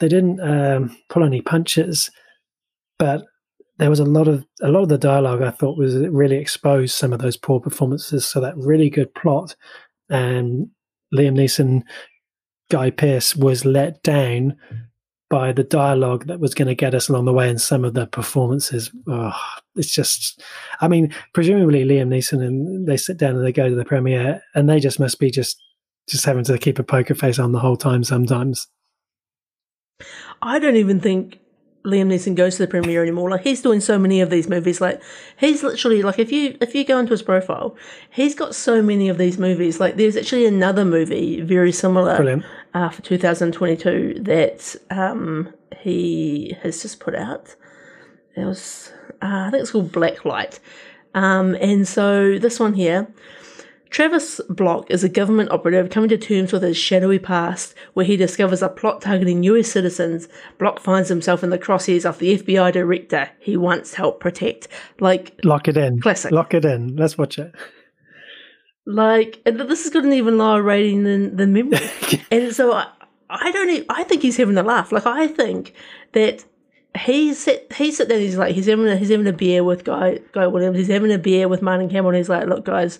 [0.00, 2.10] they didn't um, pull any punches,
[2.98, 3.22] but
[3.78, 6.94] there was a lot of a lot of the dialogue I thought was really exposed
[6.94, 8.26] some of those poor performances.
[8.26, 9.54] So that really good plot
[10.08, 10.68] and
[11.14, 11.82] Liam Neeson,
[12.70, 14.56] Guy Pearce was let down
[15.28, 17.94] by the dialogue that was going to get us along the way and some of
[17.94, 18.90] the performances.
[19.06, 19.32] Oh,
[19.76, 20.42] it's just,
[20.80, 24.42] I mean, presumably Liam Neeson and they sit down and they go to the premiere
[24.54, 25.62] and they just must be just
[26.08, 28.66] just having to keep a poker face on the whole time sometimes.
[30.42, 31.38] I don't even think
[31.84, 33.30] Liam Neeson goes to the premiere anymore.
[33.30, 34.80] Like he's doing so many of these movies.
[34.80, 35.00] Like
[35.38, 37.76] he's literally like if you if you go into his profile,
[38.10, 39.78] he's got so many of these movies.
[39.80, 42.44] Like there's actually another movie very similar Brilliant.
[42.74, 47.54] Uh, for 2022 that um, he has just put out.
[48.36, 48.92] It was
[49.22, 50.60] uh, I think it's called Blacklight.
[51.14, 53.08] Um, and so this one here,
[53.90, 58.16] Travis Block is a government operative coming to terms with his shadowy past, where he
[58.16, 60.28] discovers a plot targeting US citizens.
[60.58, 64.68] Block finds himself in the crosshairs of the FBI director he once helped protect.
[65.00, 66.00] Like, Lock it in.
[66.00, 66.30] Classic.
[66.30, 66.96] Lock it in.
[66.96, 67.52] Let's watch it.
[68.94, 71.78] like and this has got an even lower rating than than Memory.
[72.30, 72.88] and so I,
[73.28, 73.70] I don't.
[73.70, 74.92] Even, I think he's having a laugh.
[74.92, 75.74] Like I think
[76.12, 76.44] that
[76.98, 78.18] he sit he sit there.
[78.18, 80.76] He's like he's having a, he's having a beer with Guy Guy Williams.
[80.76, 82.10] He's having a beer with Martin Campbell.
[82.10, 82.98] And he's like, look, guys,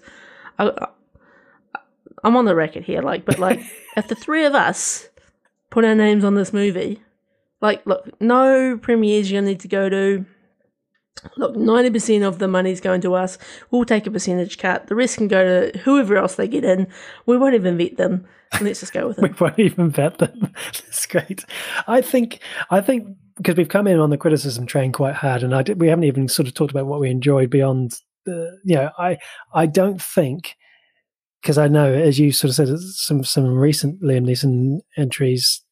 [0.59, 0.69] I,
[1.75, 1.81] I,
[2.23, 3.03] I'm on the record here.
[3.03, 3.61] Like, but like,
[3.97, 5.09] if the three of us
[5.71, 7.03] put our names on this movie,
[7.61, 10.25] like, look, no premieres you're gonna need to go to.
[11.37, 13.39] Look, ninety percent of the money's going to us.
[13.71, 14.87] We'll take a percentage cut.
[14.87, 16.87] The rest can go to whoever else they get in.
[17.27, 18.27] We won't even vet them.
[18.61, 19.23] Let's just go with it.
[19.23, 20.53] We won't even vet them.
[20.73, 21.45] That's great.
[21.87, 22.41] I think.
[22.71, 25.81] I think because we've come in on the criticism train quite hard, and I did,
[25.81, 27.95] we haven't even sort of talked about what we enjoyed beyond
[28.25, 28.59] the.
[28.65, 29.19] You know, I
[29.55, 30.57] I don't think
[31.41, 35.63] because I know, as you sort of said, some some recent Liam Neeson entries.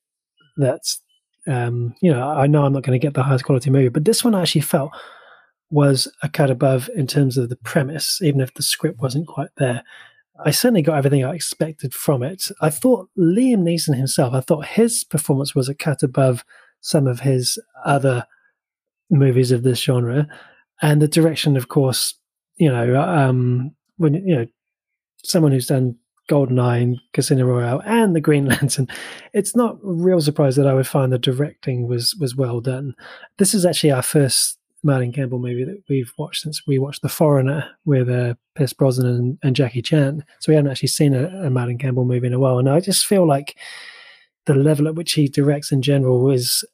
[0.57, 1.01] That's
[1.49, 4.05] um, you know, I know I'm not going to get the highest quality movie, but
[4.05, 4.93] this one I actually felt
[5.71, 9.51] was a cut above in terms of the premise, even if the script wasn't quite
[9.57, 9.83] there.
[10.45, 12.49] I certainly got everything I expected from it.
[12.61, 16.45] I thought Liam Neeson himself, I thought his performance was a cut above
[16.81, 18.25] some of his other
[19.11, 20.29] movies of this genre.
[20.81, 22.15] And the direction, of course,
[22.57, 24.47] you know, um, when, you know,
[25.25, 25.97] someone who's done
[26.31, 28.87] Goldeneye and Casino Royale and the Green Lantern,
[29.33, 32.95] it's not a real surprise that I would find the directing was was well done.
[33.39, 37.09] This is actually our first Martin Campbell movie that we've watched since we watched The
[37.09, 40.25] Foreigner with uh, Pierce Brosnan and, and Jackie Chan.
[40.41, 42.59] So we haven't actually seen a, a Martin Campbell movie in a while.
[42.59, 43.57] And I just feel like
[44.47, 46.65] the level at which he directs in general is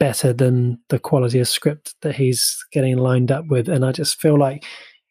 [0.00, 3.68] better than the quality of script that he's getting lined up with.
[3.68, 4.64] And I just feel like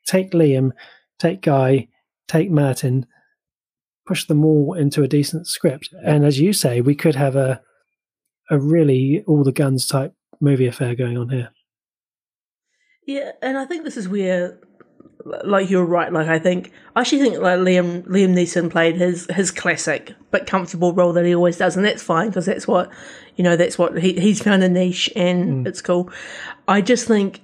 [0.08, 0.72] take Liam,
[1.20, 1.88] take Guy,
[2.28, 3.06] take Martin,
[4.08, 5.90] push them all into a decent script.
[6.04, 7.62] And as you say, we could have a
[8.52, 11.50] a really all the guns type movie affair going on here.
[13.06, 14.58] Yeah, and I think this is where,
[15.44, 16.12] like you're right.
[16.12, 20.48] Like I think I actually think like Liam Liam Neeson played his his classic but
[20.48, 22.92] comfortable role that he always does, and that's fine because that's what
[23.36, 23.56] you know.
[23.56, 25.68] That's what he he's found a niche, and mm.
[25.68, 26.12] it's cool.
[26.68, 27.42] I just think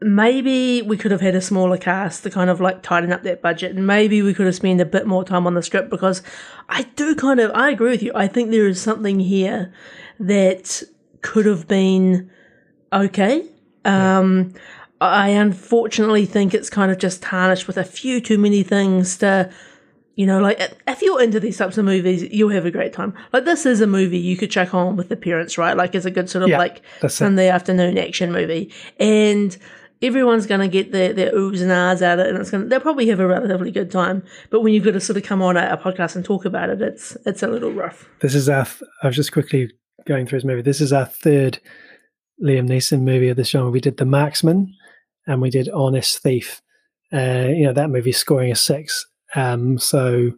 [0.00, 3.40] maybe we could have had a smaller cast to kind of like tighten up that
[3.40, 6.22] budget and maybe we could have spent a bit more time on the script because
[6.68, 8.12] I do kind of I agree with you.
[8.14, 9.72] I think there is something here
[10.20, 10.82] that
[11.22, 12.30] could have been
[12.92, 13.48] okay.
[13.84, 14.52] Um,
[15.00, 19.50] I unfortunately think it's kind of just tarnished with a few too many things to,
[20.14, 23.12] you know, like if you're into these types of movies, you'll have a great time.
[23.32, 25.76] Like this is a movie you could check on with the parents, right?
[25.76, 27.50] Like it's a good sort of yeah, like Sunday it.
[27.50, 29.56] afternoon action movie, and
[30.00, 32.62] everyone's going to get their, their oohs and ahs out of it, and it's going
[32.62, 34.22] to, they'll probably have a relatively good time.
[34.48, 36.70] But when you've got to sort of come on a, a podcast and talk about
[36.70, 38.08] it, it's it's a little rough.
[38.20, 38.66] This is our.
[39.02, 39.70] I was just quickly
[40.06, 40.62] going through his movie.
[40.62, 41.60] This is our third
[42.42, 43.70] Liam Neeson movie of this genre.
[43.70, 44.74] We did The Marksman
[45.26, 46.62] and we did Honest Thief.
[47.12, 49.06] Uh, you know, that movie scoring a six.
[49.34, 50.32] Um, so,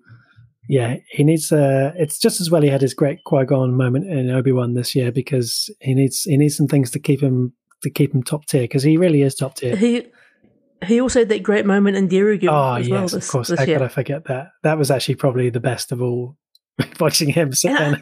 [0.68, 1.50] yeah, he needs.
[1.50, 4.74] Uh, it's just as well he had his great Qui Gon moment in Obi Wan
[4.74, 8.22] this year because he needs he needs some things to keep him to keep him
[8.22, 9.76] top tier because he really is top tier.
[9.76, 10.06] He
[10.86, 13.02] he also had that great moment in Derry Girls oh, as yes, well.
[13.02, 14.48] This, of course, how could I forget that?
[14.62, 16.36] That was actually probably the best of all.
[17.00, 18.00] watching him sit down.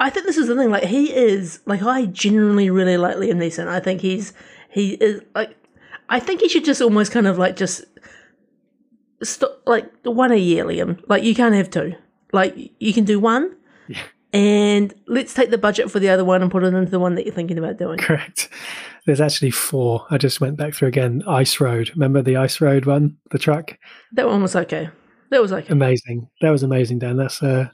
[0.00, 0.70] I think this is the thing.
[0.70, 3.68] Like he is like I genuinely really like Liam Neeson.
[3.68, 4.32] I think he's
[4.70, 5.56] he is like
[6.12, 7.84] I think you should just almost kind of like just
[9.22, 11.02] stop like one a year, Liam.
[11.08, 11.94] Like you can't have two.
[12.34, 13.56] Like you can do one.
[13.88, 14.02] Yeah.
[14.34, 17.14] And let's take the budget for the other one and put it into the one
[17.14, 17.98] that you're thinking about doing.
[17.98, 18.50] Correct.
[19.06, 20.06] There's actually four.
[20.10, 21.22] I just went back through again.
[21.26, 21.90] Ice Road.
[21.90, 23.76] Remember the Ice Road one, the truck?
[24.12, 24.90] That one was okay.
[25.30, 25.72] That was okay.
[25.72, 26.28] Amazing.
[26.42, 27.16] That was amazing, Dan.
[27.16, 27.68] That's uh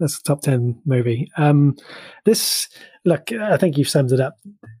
[0.00, 1.30] that's a top 10 movie.
[1.36, 1.76] Um,
[2.24, 2.68] this,
[3.04, 4.34] look, I think you've summed it up.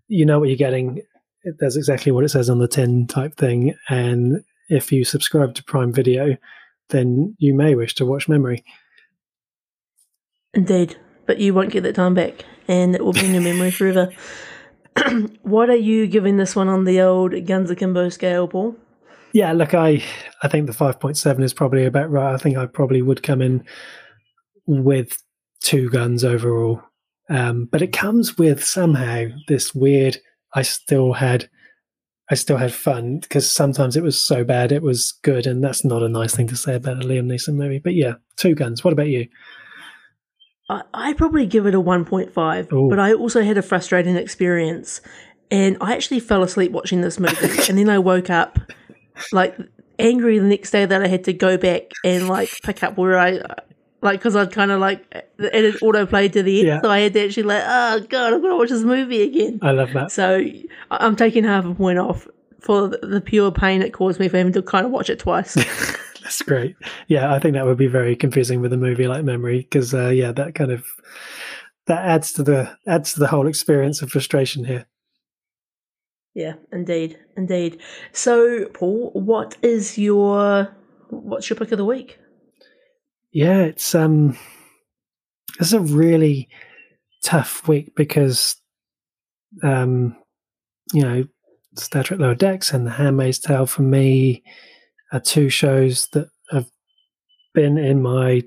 [0.08, 1.02] You know what you're getting.
[1.46, 3.74] It does exactly what it says on the tin type thing.
[3.88, 6.36] And if you subscribe to Prime Video,
[6.88, 8.64] then you may wish to watch Memory.
[10.54, 13.70] Indeed, but you won't get that time back, and it will be in your memory
[13.70, 14.10] forever.
[15.42, 18.74] what are you giving this one on the old Guns Akimbo scale, Paul?
[19.32, 20.02] Yeah, look, I
[20.42, 22.34] I think the five point seven is probably about right.
[22.34, 23.64] I think I probably would come in
[24.66, 25.22] with
[25.60, 26.82] two guns overall.
[27.28, 30.18] Um, but it comes with somehow this weird.
[30.54, 31.48] I still had,
[32.30, 35.84] I still had fun because sometimes it was so bad it was good, and that's
[35.84, 37.78] not a nice thing to say about a Liam Neeson movie.
[37.78, 38.82] But yeah, two guns.
[38.84, 39.28] What about you?
[40.68, 44.16] I, I probably give it a one point five, but I also had a frustrating
[44.16, 45.00] experience,
[45.50, 48.58] and I actually fell asleep watching this movie, and then I woke up
[49.32, 49.56] like
[49.98, 53.18] angry the next day that I had to go back and like pick up where
[53.18, 53.40] I
[54.06, 55.04] like because I'd kind of like
[55.38, 56.80] it had auto played to the end, yeah.
[56.80, 59.58] so I had to actually like, oh god, I'm gonna watch this movie again.
[59.60, 60.10] I love that.
[60.10, 60.42] So
[60.90, 62.26] I'm taking half a point off
[62.60, 65.54] for the pure pain it caused me for having to kind of watch it twice.
[66.22, 66.74] That's great.
[67.06, 70.08] Yeah, I think that would be very confusing with a movie like Memory because uh,
[70.08, 70.84] yeah, that kind of
[71.86, 74.86] that adds to the adds to the whole experience of frustration here.
[76.34, 77.80] Yeah, indeed, indeed.
[78.12, 80.74] So, Paul, what is your
[81.08, 82.18] what's your pick of the week?
[83.36, 84.34] Yeah, it's um,
[85.60, 86.48] it's a really
[87.22, 88.56] tough week because
[89.62, 90.16] um,
[90.94, 91.24] you know,
[91.76, 94.42] Star Trek Lower Decks and The Handmaid's Tale for me
[95.12, 96.70] are two shows that have
[97.52, 98.42] been in my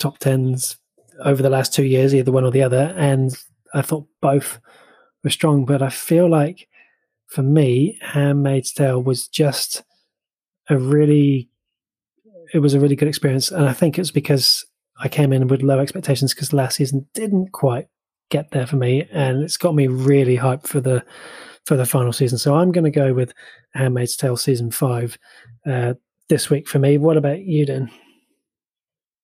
[0.00, 0.78] top tens
[1.24, 3.38] over the last two years, either one or the other, and
[3.72, 4.58] I thought both
[5.22, 5.64] were strong.
[5.64, 6.66] But I feel like
[7.28, 9.84] for me, Handmaid's Tale was just
[10.68, 11.50] a really
[12.52, 14.64] it was a really good experience, and I think it's because
[15.00, 17.86] I came in with low expectations because last season didn't quite
[18.30, 21.04] get there for me, and it's got me really hyped for the
[21.66, 22.38] for the final season.
[22.38, 23.32] So I'm going to go with
[23.74, 25.18] Handmaid's Tale season five
[25.66, 25.94] uh,
[26.28, 26.98] this week for me.
[26.98, 27.90] What about you, Dan?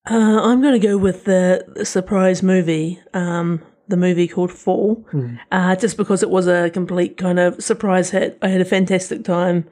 [0.09, 5.03] Uh, I'm going to go with the, the surprise movie, um, the movie called Fall,
[5.13, 5.39] mm.
[5.51, 8.39] uh, just because it was a complete kind of surprise hit.
[8.43, 9.67] I had a fantastic time.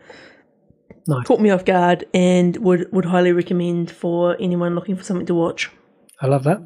[1.07, 1.27] Nice.
[1.27, 5.35] Caught me off guard and would, would highly recommend for anyone looking for something to
[5.35, 5.71] watch.
[6.21, 6.63] I love that.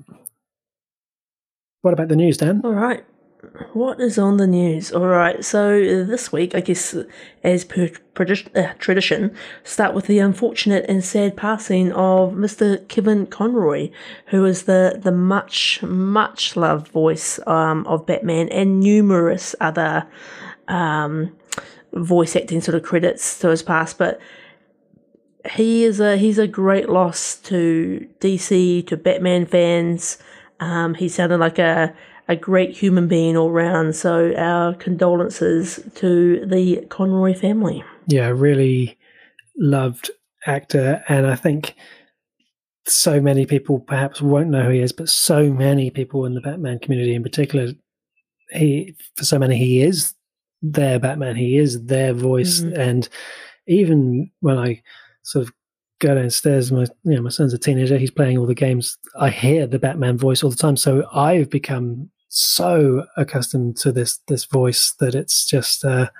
[1.80, 2.60] What about the news, Dan?
[2.64, 3.04] All right.
[3.72, 4.92] What is on the news?
[4.92, 6.96] All right, so this week, I guess,
[7.44, 12.86] as per uh, tradition, start with the unfortunate and sad passing of Mr.
[12.88, 13.90] Kevin Conroy,
[14.26, 20.06] who is the, the much, much loved voice um, of Batman and numerous other
[20.66, 21.35] um,
[21.96, 23.98] voice acting sort of credits to his past.
[23.98, 24.20] But
[25.50, 30.18] he is a he's a great loss to DC, to Batman fans.
[30.60, 31.94] Um, he sounded like a
[32.28, 33.94] a great human being all round.
[33.94, 37.84] So our condolences to the Conroy family.
[38.08, 38.98] Yeah, really
[39.56, 40.10] loved
[40.46, 41.74] actor, and I think
[42.86, 46.40] so many people perhaps won't know who he is, but so many people in the
[46.40, 47.72] Batman community, in particular,
[48.52, 50.14] he for so many he is
[50.62, 51.36] their Batman.
[51.36, 52.80] He is their voice, mm-hmm.
[52.80, 53.08] and
[53.66, 54.82] even when I
[55.22, 55.52] sort of
[55.98, 56.72] go downstairs.
[56.72, 57.98] My you know my son's a teenager.
[57.98, 58.98] He's playing all the games.
[59.18, 60.76] I hear the Batman voice all the time.
[60.76, 66.10] So I've become so accustomed to this this voice that it's just uh,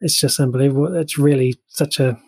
[0.00, 0.94] it's just unbelievable.
[0.94, 2.18] It's really such a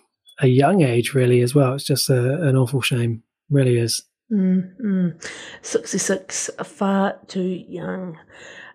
[0.40, 1.74] a young age, really as well.
[1.74, 4.02] It's just a, an awful shame, really is.
[4.32, 5.18] Mm-hmm.
[5.60, 8.16] 66, far too young.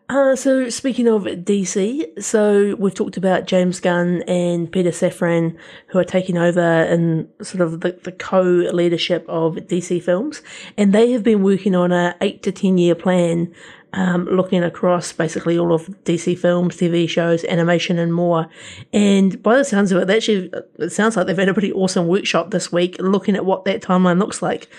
[0.07, 5.97] Uh, so speaking of DC, so we've talked about James Gunn and Peter Safran, who
[5.97, 10.43] are taking over in sort of the, the co-leadership of DC films,
[10.77, 13.51] and they have been working on a eight to ten year plan
[13.93, 18.47] um, looking across basically all of DC films, TV shows, animation, and more.
[18.93, 21.73] And by the sounds of it, they actually, it sounds like they've had a pretty
[21.73, 24.69] awesome workshop this week looking at what that timeline looks like.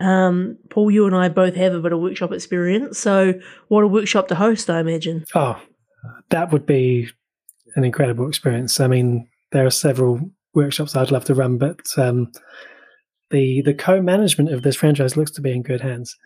[0.00, 2.98] Um, Paul, you and I both have a bit of workshop experience.
[2.98, 3.34] So,
[3.68, 5.24] what a workshop to host, I imagine.
[5.34, 5.60] Oh,
[6.30, 7.08] that would be
[7.76, 8.78] an incredible experience.
[8.80, 10.20] I mean, there are several
[10.54, 12.30] workshops I'd love to run, but um,
[13.30, 16.16] the the co-management of this franchise looks to be in good hands.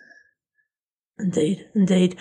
[1.20, 2.16] Indeed, indeed.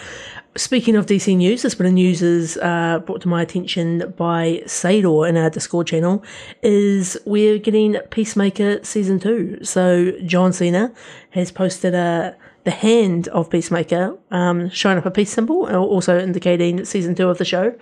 [0.55, 4.61] Speaking of DC news, this bit of news is uh, brought to my attention by
[4.65, 6.23] Sador in our Discord channel.
[6.61, 9.63] Is we're getting Peacemaker season two.
[9.63, 10.93] So John Cena
[11.31, 12.35] has posted a
[12.65, 17.37] the hand of Peacemaker, um, showing up a peace symbol, also indicating season two of
[17.37, 17.73] the show.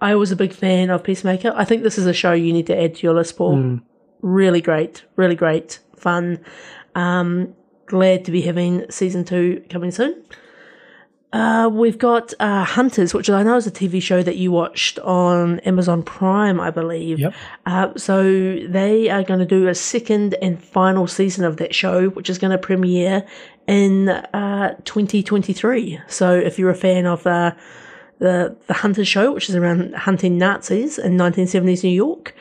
[0.00, 1.52] I was a big fan of Peacemaker.
[1.54, 3.56] I think this is a show you need to add to your list, Paul.
[3.56, 3.82] Mm.
[4.22, 6.38] Really great, really great, fun.
[6.94, 7.54] Um,
[7.86, 10.22] glad to be having season two coming soon.
[11.32, 14.98] Uh, we've got uh, Hunters, which I know is a TV show that you watched
[14.98, 17.20] on Amazon Prime, I believe.
[17.20, 17.34] Yep.
[17.66, 22.08] Uh, so they are going to do a second and final season of that show,
[22.08, 23.24] which is going to premiere
[23.68, 26.00] in uh, 2023.
[26.08, 27.56] So if you're a fan of the
[28.18, 32.34] the the Hunters show, which is around hunting Nazis in 1970s New York,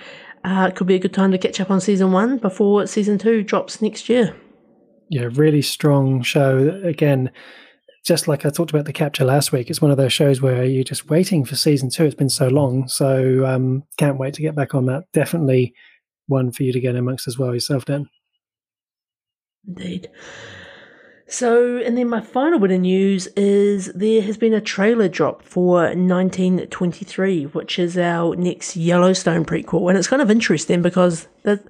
[0.44, 3.20] uh, it could be a good time to catch up on season one before season
[3.20, 4.36] two drops next year.
[5.10, 6.82] Yeah, really strong show.
[6.84, 7.32] Again
[8.04, 10.64] just like I talked about the capture last week, it's one of those shows where
[10.66, 12.06] you're just waiting for season two.
[12.06, 15.06] It's been so long, so um, can't wait to get back on that.
[15.14, 15.74] Definitely
[16.28, 18.10] one for you to get amongst as well yourself, Dan.
[19.68, 20.10] Indeed.
[21.28, 25.44] So, and then my final bit of news is there has been a trailer drop
[25.44, 29.90] for 1923, which is our next Yellowstone prequel.
[29.90, 31.64] And it's kind of interesting because that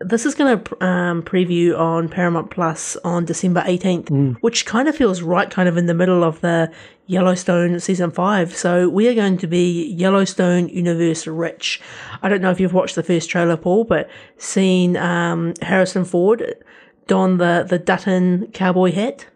[0.00, 4.36] this is going to um, preview on Paramount Plus on December 18th, mm.
[4.40, 6.72] which kind of feels right, kind of in the middle of the
[7.06, 8.56] Yellowstone season five.
[8.56, 11.80] So we are going to be Yellowstone universe rich.
[12.22, 16.64] I don't know if you've watched the first trailer, Paul, but seen um, Harrison Ford
[17.06, 19.26] don the, the Dutton cowboy hat,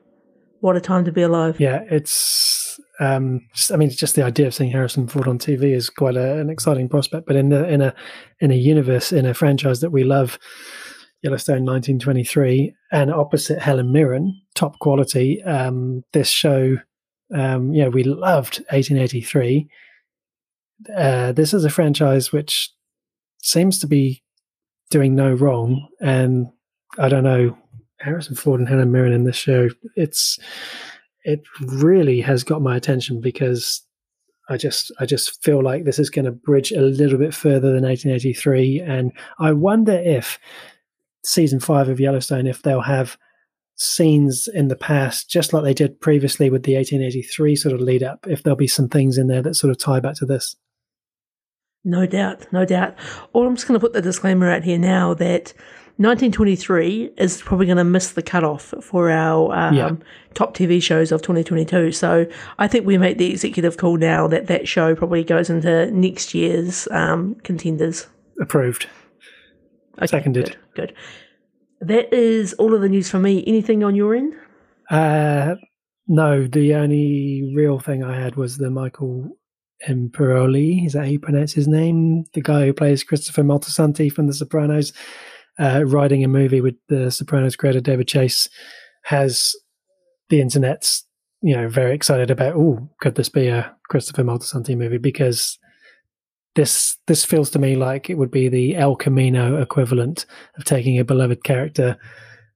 [0.60, 1.60] what a time to be alive.
[1.60, 2.10] Yeah, it's
[3.00, 3.40] um,
[3.72, 6.48] I mean, just the idea of seeing Harrison Ford on TV is quite a, an
[6.48, 7.26] exciting prospect.
[7.26, 7.94] But in the in a
[8.40, 10.38] in a universe in a franchise that we love,
[11.22, 15.42] Yellowstone 1923, and opposite Helen Mirren, top quality.
[15.42, 16.76] Um, this show,
[17.34, 19.68] um, yeah, we loved 1883.
[20.96, 22.70] Uh, this is a franchise which
[23.42, 24.22] seems to be
[24.90, 26.46] doing no wrong, and
[26.98, 27.58] I don't know
[27.98, 29.68] Harrison Ford and Helen Mirren in this show.
[29.96, 30.38] It's
[31.24, 33.82] it really has got my attention because
[34.48, 37.72] I just I just feel like this is going to bridge a little bit further
[37.72, 40.38] than 1883, and I wonder if
[41.24, 43.16] season five of Yellowstone if they'll have
[43.76, 48.02] scenes in the past, just like they did previously with the 1883 sort of lead
[48.02, 48.26] up.
[48.28, 50.54] If there'll be some things in there that sort of tie back to this.
[51.84, 52.94] No doubt, no doubt.
[53.32, 55.52] Or I'm just going to put the disclaimer out here now that
[55.96, 59.92] 1923 is probably going to miss the cutoff for our um, yeah.
[60.34, 61.92] top TV shows of 2022.
[61.92, 62.26] So
[62.58, 66.34] I think we make the executive call now that that show probably goes into next
[66.34, 68.08] year's um, contenders.
[68.40, 68.88] Approved.
[69.98, 70.56] Okay, Seconded.
[70.74, 70.94] Good, good.
[71.80, 73.44] That is all of the news for me.
[73.46, 74.34] Anything on your end?
[74.90, 75.54] Uh,
[76.08, 79.30] no, the only real thing I had was the Michael
[79.88, 80.86] Imperioli.
[80.86, 82.24] Is that how you pronounce his name?
[82.34, 84.92] The guy who plays Christopher Moltisanti from The Sopranos,
[85.58, 88.48] uh, writing a movie with the Sopranos creator David Chase,
[89.04, 89.54] has
[90.30, 91.06] the internet's
[91.42, 92.54] you know very excited about.
[92.56, 94.98] Oh, could this be a Christopher Moltisanti movie?
[94.98, 95.58] Because
[96.54, 100.26] this this feels to me like it would be the El Camino equivalent
[100.56, 101.98] of taking a beloved character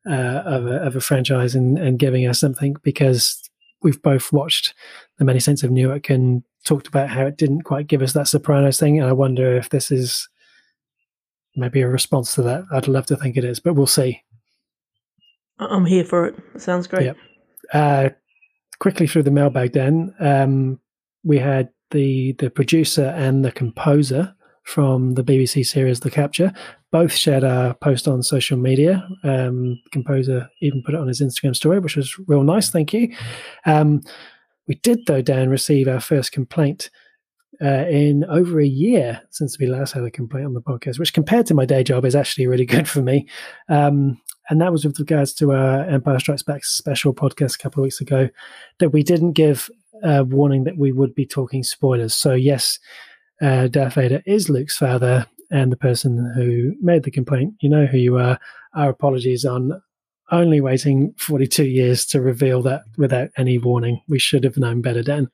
[0.09, 3.43] uh, of, a, of a franchise and, and giving us something because
[3.83, 4.75] we've both watched
[5.19, 8.29] The Many Saints of Newark and talked about how it didn't quite give us that
[8.29, 8.99] Sopranos thing.
[8.99, 10.29] And I wonder if this is
[11.59, 12.65] maybe a response to that.
[12.73, 14.23] I'd love to think it is, but we'll see.
[15.59, 16.37] I'm here for it.
[16.57, 17.07] Sounds great.
[17.07, 17.17] Yep.
[17.73, 18.09] Uh,
[18.79, 20.79] quickly through the mailbag, then um,
[21.25, 24.35] we had the the producer and the composer
[24.69, 26.53] from the BBC series The Capture.
[26.93, 29.07] Both shared a post on social media.
[29.25, 32.71] Um, the composer even put it on his Instagram story, which was real nice.
[32.71, 33.15] Thank you.
[33.65, 34.03] Um,
[34.67, 36.91] we did, though, Dan, receive our first complaint
[37.63, 41.13] uh, in over a year since we last had a complaint on the podcast, which
[41.13, 43.27] compared to my day job is actually really good for me.
[43.69, 47.83] Um, and that was with regards to our Empire Strikes Back special podcast a couple
[47.83, 48.29] of weeks ago
[48.79, 49.71] that we didn't give
[50.03, 52.15] a warning that we would be talking spoilers.
[52.15, 52.79] So, yes,
[53.43, 57.87] uh, Darth Vader is Luke's father, and the person who made the complaint, you know
[57.87, 58.39] who you are.
[58.75, 59.81] Our apologies on
[60.31, 64.03] only waiting 42 years to reveal that without any warning.
[64.09, 65.31] We should have known better, Dan.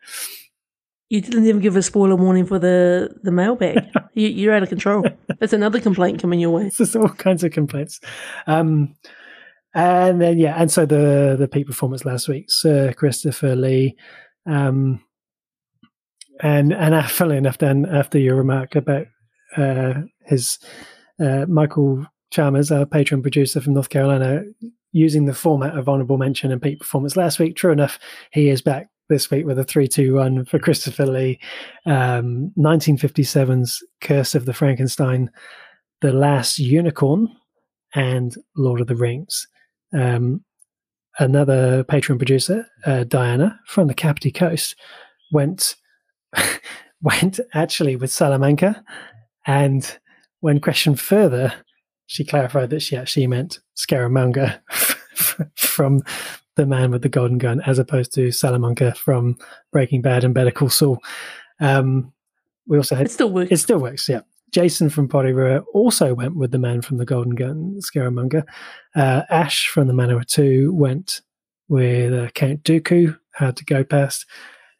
[1.10, 3.78] You didn't even give a spoiler warning for the the mailbag.
[4.14, 5.04] you, you're out of control.
[5.38, 6.70] That's another complaint coming your way.
[6.78, 8.00] There's all kinds of complaints.
[8.46, 8.94] Um,
[9.74, 13.96] and then yeah, and so the the peak performance last week, Sir Christopher Lee,
[14.46, 15.04] um,
[16.40, 19.06] and and uh, funnily enough, then after your remark about
[19.56, 19.94] uh,
[20.26, 20.58] his
[21.20, 24.42] uh, Michael Chalmers, our patron producer from North Carolina,
[24.92, 27.56] using the format of honourable mention and peak performance last week.
[27.56, 27.98] True enough,
[28.32, 31.38] he is back this week with a 3 2 1 for Christopher Lee.
[31.86, 35.30] Um, 1957's Curse of the Frankenstein,
[36.00, 37.28] The Last Unicorn,
[37.94, 39.46] and Lord of the Rings.
[39.92, 40.44] Um,
[41.18, 44.76] another patron producer, uh, Diana from the Kapiti Coast,
[45.32, 45.76] went
[47.02, 48.82] went actually with Salamanca,
[49.46, 49.98] and
[50.40, 51.52] when questioned further,
[52.06, 54.60] she clarified that she actually meant Scaramanga
[55.56, 56.02] from
[56.56, 59.36] the man with the golden gun, as opposed to Salamanca from
[59.72, 61.02] Breaking Bad and Better Call Saul.
[61.60, 62.12] Um,
[62.66, 63.52] we also had it still works.
[63.52, 64.20] It still works, yeah.
[64.52, 68.44] Jason from Porirua also went with the man from the golden gun, Scaramanga.
[68.94, 71.22] Uh, Ash from the Manor 2 went
[71.68, 74.26] with uh, Count Dooku, Hard to Go Past,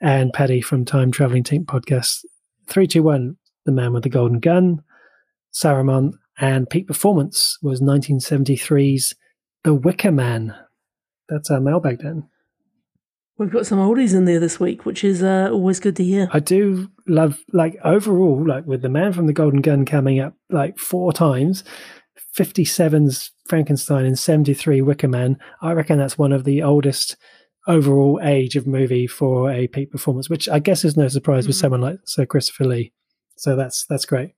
[0.00, 2.24] and Paddy from Time Traveling Team Podcast.
[2.68, 4.80] 321, The Man with the Golden Gun,
[5.52, 9.14] Saruman, and peak performance was 1973's
[9.64, 10.54] The Wicker Man.
[11.28, 12.28] That's our mailbag then.
[13.36, 16.28] We've got some oldies in there this week, which is uh, always good to hear.
[16.32, 20.34] I do love, like, overall, like, with The Man from the Golden Gun coming up,
[20.50, 21.64] like, four times,
[22.36, 27.16] 57's Frankenstein and 73 Wicker Man, I reckon that's one of the oldest
[27.66, 31.48] overall age of movie for a peak performance, which I guess is no surprise mm-hmm.
[31.48, 32.92] with someone like Sir Christopher Lee.
[33.36, 34.34] So that's that's great.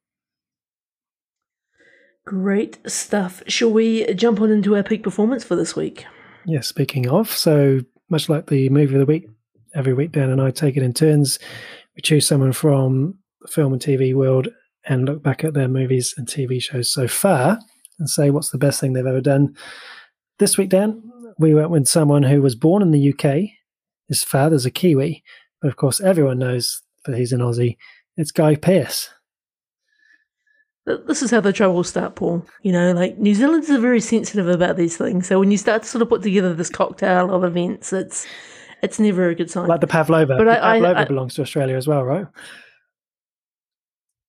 [2.24, 3.42] Great stuff.
[3.46, 6.06] Shall we jump on into our peak performance for this week?
[6.48, 9.28] Yeah, speaking of, so much like the movie of the week,
[9.74, 11.40] every week Dan and I take it in turns.
[11.96, 14.46] We choose someone from the film and TV world
[14.84, 17.58] and look back at their movies and TV shows so far
[17.98, 19.56] and say what's the best thing they've ever done.
[20.38, 21.02] This week, Dan,
[21.36, 23.50] we went with someone who was born in the UK.
[24.08, 25.24] His father's a Kiwi,
[25.60, 27.76] but of course, everyone knows that he's an Aussie.
[28.16, 29.10] It's Guy Pearce
[30.86, 32.46] this is how the troubles start, Paul.
[32.62, 35.26] You know, like New Zealanders are very sensitive about these things.
[35.26, 38.26] So when you start to sort of put together this cocktail of events, it's
[38.82, 39.66] it's never a good sign.
[39.66, 40.36] Like the Pavlova.
[40.36, 42.26] But the I, Pavlova I, I, belongs to Australia as well, right?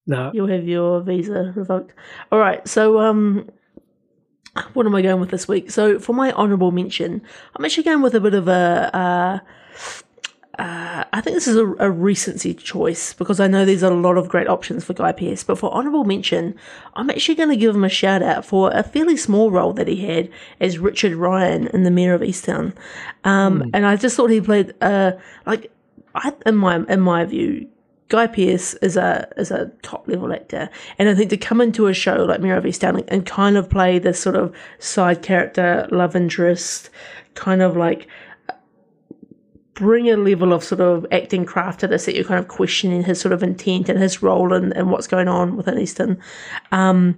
[0.08, 0.32] No.
[0.34, 1.94] You'll have your visa revoked.
[2.32, 2.68] All right.
[2.68, 3.50] So um
[4.74, 5.70] what am I going with this week?
[5.70, 7.22] So for my honourable mention,
[7.56, 9.40] I'm actually going with a bit of a uh,
[10.60, 14.18] uh, I think this is a, a, recency choice because I know there's a lot
[14.18, 15.44] of great options for Guy Pearce.
[15.44, 16.56] But for honourable mention,
[16.96, 19.88] I'm actually going to give him a shout out for a fairly small role that
[19.88, 20.30] he had
[20.60, 22.76] as Richard Ryan in The Mare of Easttown.
[23.24, 23.70] Um, mm.
[23.74, 25.14] And I just thought he played, uh,
[25.46, 25.72] like,
[26.16, 27.68] I, in my in my view,
[28.10, 31.86] Guy Pearce is a is a top level actor, and I think to come into
[31.86, 35.88] a show like Mare of Easttown and kind of play this sort of side character,
[35.92, 36.90] love interest,
[37.36, 38.08] kind of like
[39.78, 43.04] bring a level of sort of acting craft to this that you're kind of questioning
[43.04, 46.20] his sort of intent and his role and, and what's going on within Easttown,
[46.72, 47.16] um,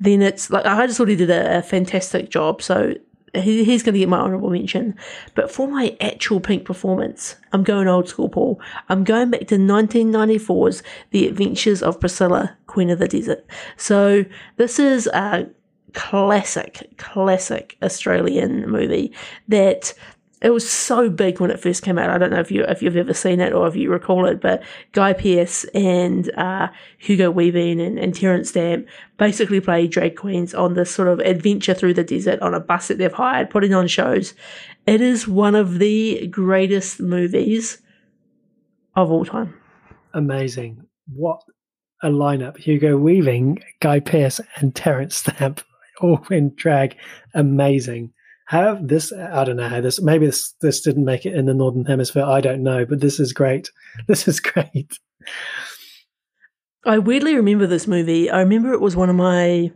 [0.00, 2.62] then it's like I just thought he did a, a fantastic job.
[2.62, 2.94] So
[3.32, 4.96] he, he's going to get my honourable mention.
[5.36, 8.60] But for my actual peak performance, I'm going old school, Paul.
[8.88, 10.82] I'm going back to 1994's
[11.12, 13.46] The Adventures of Priscilla, Queen of the Desert.
[13.76, 14.24] So
[14.56, 15.48] this is a
[15.94, 19.12] classic, classic Australian movie
[19.46, 19.94] that
[20.40, 22.08] it was so big when it first came out.
[22.08, 24.40] I don't know if you if you've ever seen it or if you recall it,
[24.40, 24.62] but
[24.92, 26.68] Guy Pearce and uh,
[26.98, 28.86] Hugo Weaving and, and Terence Stamp
[29.18, 32.88] basically play drag queens on this sort of adventure through the desert on a bus
[32.88, 34.32] that they've hired, putting on shows.
[34.86, 37.82] It is one of the greatest movies
[38.96, 39.54] of all time.
[40.14, 40.86] Amazing!
[41.12, 41.42] What
[42.02, 42.56] a lineup!
[42.56, 45.60] Hugo Weaving, Guy Pearce, and Terence Stamp
[46.00, 46.96] all in drag.
[47.34, 48.14] Amazing
[48.50, 51.54] how this i don't know how this maybe this this didn't make it in the
[51.54, 53.70] northern hemisphere i don't know but this is great.
[54.08, 54.98] This is great.
[56.84, 58.30] I weirdly remember this movie.
[58.30, 59.70] I remember it was one of my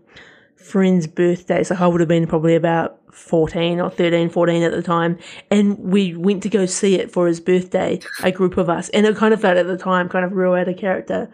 [0.57, 4.83] friend's birthdays so i would have been probably about 14 or 13 14 at the
[4.83, 5.19] time
[5.51, 9.07] and we went to go see it for his birthday a group of us and
[9.07, 11.31] it kind of felt at the time kind of real out of character.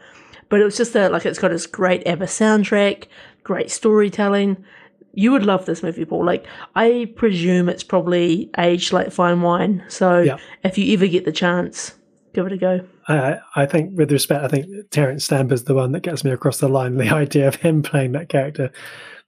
[0.50, 3.06] But it was just like it's got this great ABBA soundtrack
[3.44, 4.62] great storytelling
[5.12, 6.24] you would love this movie, Paul.
[6.24, 9.84] Like, I presume it's probably aged like fine wine.
[9.88, 10.38] So yeah.
[10.62, 11.94] if you ever get the chance,
[12.32, 12.80] give it a go.
[13.08, 16.30] I, I think, with respect, I think Terence Stamp is the one that gets me
[16.30, 16.96] across the line.
[17.00, 18.70] The idea of him playing that character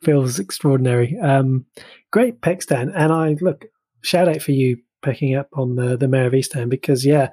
[0.02, 1.18] feels extraordinary.
[1.18, 1.66] Um,
[2.10, 2.90] great pick, Stan.
[2.90, 3.66] And I look,
[4.02, 7.30] shout out for you picking up on the the Mare of Easttown because, yeah,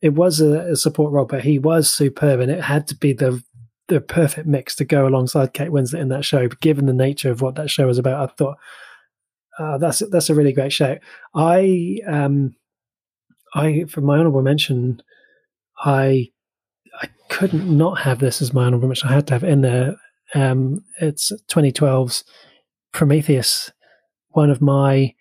[0.00, 3.12] it was a, a support role, but he was superb, and it had to be
[3.12, 3.42] the
[3.90, 6.48] the perfect mix to go alongside Kate Winslet in that show.
[6.48, 8.56] But given the nature of what that show was about, I thought
[9.58, 10.96] uh, that's that's a really great show.
[11.34, 12.54] I um,
[13.54, 15.02] I for my honorable mention,
[15.84, 16.30] I
[17.02, 19.10] I couldn't not have this as my honorable mention.
[19.10, 19.96] I had to have it in there.
[20.34, 22.24] Um, it's 2012's
[22.92, 23.72] Prometheus,
[24.28, 25.14] one of my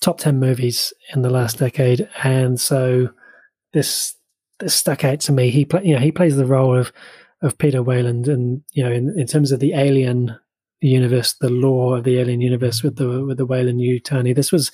[0.00, 3.10] top ten movies in the last decade, and so
[3.72, 4.16] this
[4.60, 5.50] this stuck out to me.
[5.50, 6.92] He play, you know he plays the role of
[7.42, 10.36] of Peter Weyland, and you know, in, in terms of the alien
[10.80, 14.70] universe, the lore of the alien universe with the with the Weyland-Yutani, this was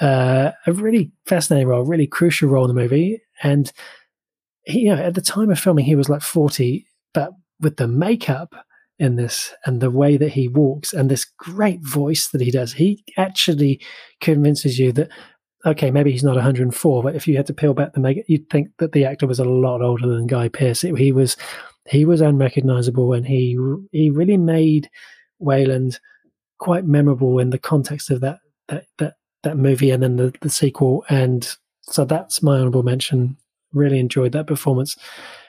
[0.00, 3.20] uh, a really fascinating role, really crucial role in the movie.
[3.42, 3.72] And
[4.62, 7.30] he, you know, at the time of filming, he was like forty, but
[7.60, 8.54] with the makeup
[8.98, 12.72] in this and the way that he walks and this great voice that he does,
[12.72, 13.80] he actually
[14.20, 15.10] convinces you that
[15.66, 18.48] okay, maybe he's not 104, but if you had to peel back the makeup, you'd
[18.48, 20.82] think that the actor was a lot older than Guy Pearce.
[20.82, 21.36] He was
[21.88, 23.58] he was unrecognizable, and he
[23.92, 24.88] he really made
[25.38, 25.98] Weyland
[26.58, 28.38] quite memorable in the context of that
[28.68, 31.04] that that that movie and then the, the sequel.
[31.08, 31.48] And
[31.82, 33.36] so that's my honorable mention.
[33.72, 34.96] Really enjoyed that performance.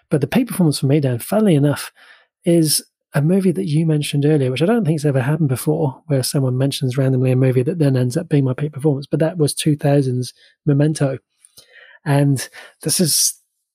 [0.09, 1.91] But the peak performance for me, Dan, funnily enough,
[2.45, 2.83] is
[3.13, 6.23] a movie that you mentioned earlier, which I don't think has ever happened before, where
[6.23, 9.07] someone mentions randomly a movie that then ends up being my peak performance.
[9.07, 10.33] But that was 2000's
[10.65, 11.17] Memento.
[12.05, 12.47] And
[12.83, 13.33] this is,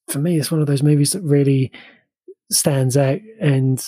[0.09, 1.73] for me, it's one of those movies that really
[2.51, 3.19] stands out.
[3.41, 3.85] And,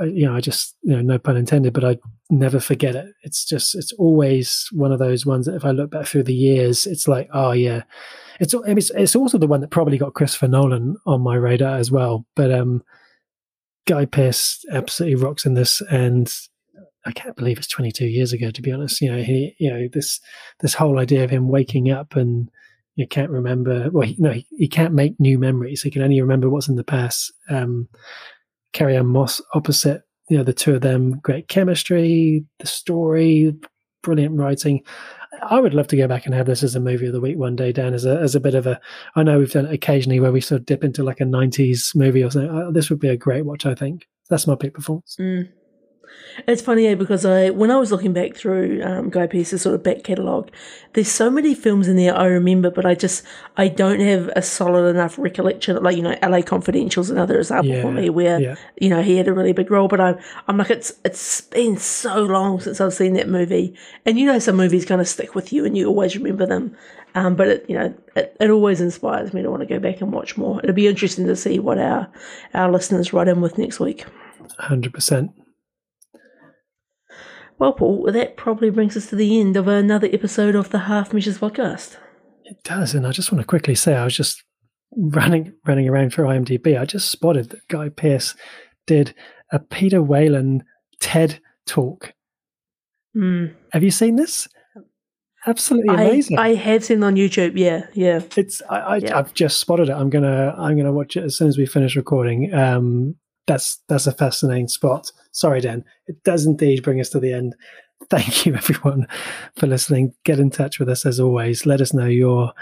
[0.00, 1.98] uh, you know, I just, you know, no pun intended, but I
[2.30, 3.06] never forget it.
[3.22, 6.34] It's just, it's always one of those ones that if I look back through the
[6.34, 7.82] years, it's like, oh, yeah.
[8.40, 11.90] It's, it's, it's also the one that probably got Christopher Nolan on my radar as
[11.90, 12.26] well.
[12.34, 12.82] But, um,
[13.86, 16.32] Guy Pearce absolutely rocks in this, and
[17.04, 18.50] I can't believe it's 22 years ago.
[18.50, 20.20] To be honest, you know, he, you know, this
[20.60, 22.50] this whole idea of him waking up and
[22.96, 23.90] you can't remember.
[23.90, 25.82] Well, he, no, he, he can't make new memories.
[25.82, 27.32] He can only remember what's in the past.
[27.50, 27.88] Um,
[28.72, 33.54] Carrie-Anne Moss opposite, you know, the two of them, great chemistry, the story,
[34.02, 34.82] brilliant writing.
[35.42, 37.36] I would love to go back and have this as a movie of the week
[37.36, 38.80] one day, Dan, as a as a bit of a.
[39.16, 41.94] I know we've done it occasionally where we sort of dip into like a '90s
[41.94, 42.50] movie or something.
[42.50, 44.06] Uh, this would be a great watch, I think.
[44.30, 45.16] That's my pick performance.
[45.20, 45.48] Mm.
[46.48, 49.74] It's funny, yeah, because I when I was looking back through um, Guy Pearce's sort
[49.74, 50.50] of back catalogue,
[50.92, 53.24] there's so many films in there I remember, but I just
[53.56, 55.80] I don't have a solid enough recollection.
[55.82, 56.42] Like you know, L.A.
[56.42, 58.56] Confidential is another example yeah, for me where yeah.
[58.80, 60.18] you know he had a really big role, but I'm
[60.48, 63.74] I'm like it's it's been so long since I've seen that movie,
[64.04, 66.76] and you know some movies kind of stick with you and you always remember them.
[67.16, 70.00] Um, but it, you know, it, it always inspires me to want to go back
[70.00, 70.58] and watch more.
[70.64, 72.10] It'll be interesting to see what our
[72.54, 74.04] our listeners write in with next week.
[74.58, 75.30] Hundred percent.
[77.58, 81.12] Well, Paul, that probably brings us to the end of another episode of the Half
[81.12, 81.96] Measures podcast.
[82.44, 84.42] It does, and I just want to quickly say I was just
[84.96, 86.78] running running around for IMDb.
[86.78, 88.34] I just spotted that Guy Pearce
[88.86, 89.14] did
[89.50, 90.64] a Peter Weyland
[91.00, 92.12] TED talk.
[93.16, 93.54] Mm.
[93.72, 94.48] Have you seen this?
[95.46, 96.38] Absolutely amazing.
[96.38, 97.52] I, I have seen it on YouTube.
[97.54, 98.20] Yeah, yeah.
[98.36, 99.92] It's I, I have just spotted it.
[99.92, 102.52] I'm gonna I'm gonna watch it as soon as we finish recording.
[102.52, 103.16] Um,
[103.46, 105.12] that's that's a fascinating spot.
[105.34, 105.84] Sorry, Dan.
[106.06, 107.54] It does indeed bring us to the end.
[108.08, 109.06] thank you everyone
[109.56, 110.14] for listening.
[110.24, 111.66] Get in touch with us as always.
[111.66, 112.52] Let us know your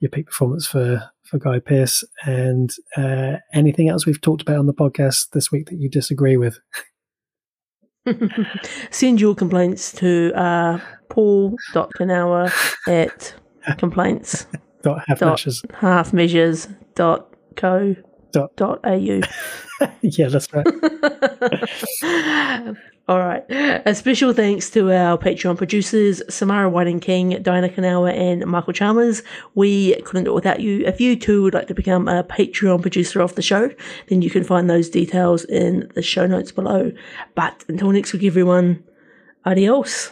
[0.00, 4.66] your peak performance for for Guy Pearce and uh, anything else we've talked about on
[4.66, 6.58] the podcast this week that you disagree with.
[8.90, 10.78] Send your complaints to uh,
[11.08, 12.52] paul.canower
[12.88, 13.34] at
[13.78, 14.46] complaints
[14.82, 15.62] dot half dot measures.
[15.74, 17.94] half measures dot co
[18.34, 18.56] Dot.
[18.56, 18.96] dot au.
[20.02, 20.66] yeah, that's right.
[23.06, 23.44] All right.
[23.48, 29.22] A special thanks to our Patreon producers, Samara Whiting King, Diana Kanawa, and Michael Chalmers.
[29.54, 30.84] We couldn't do it without you.
[30.84, 33.70] If you too would like to become a Patreon producer of the show,
[34.08, 36.90] then you can find those details in the show notes below.
[37.36, 38.82] But until next week, everyone,
[39.44, 40.10] adios.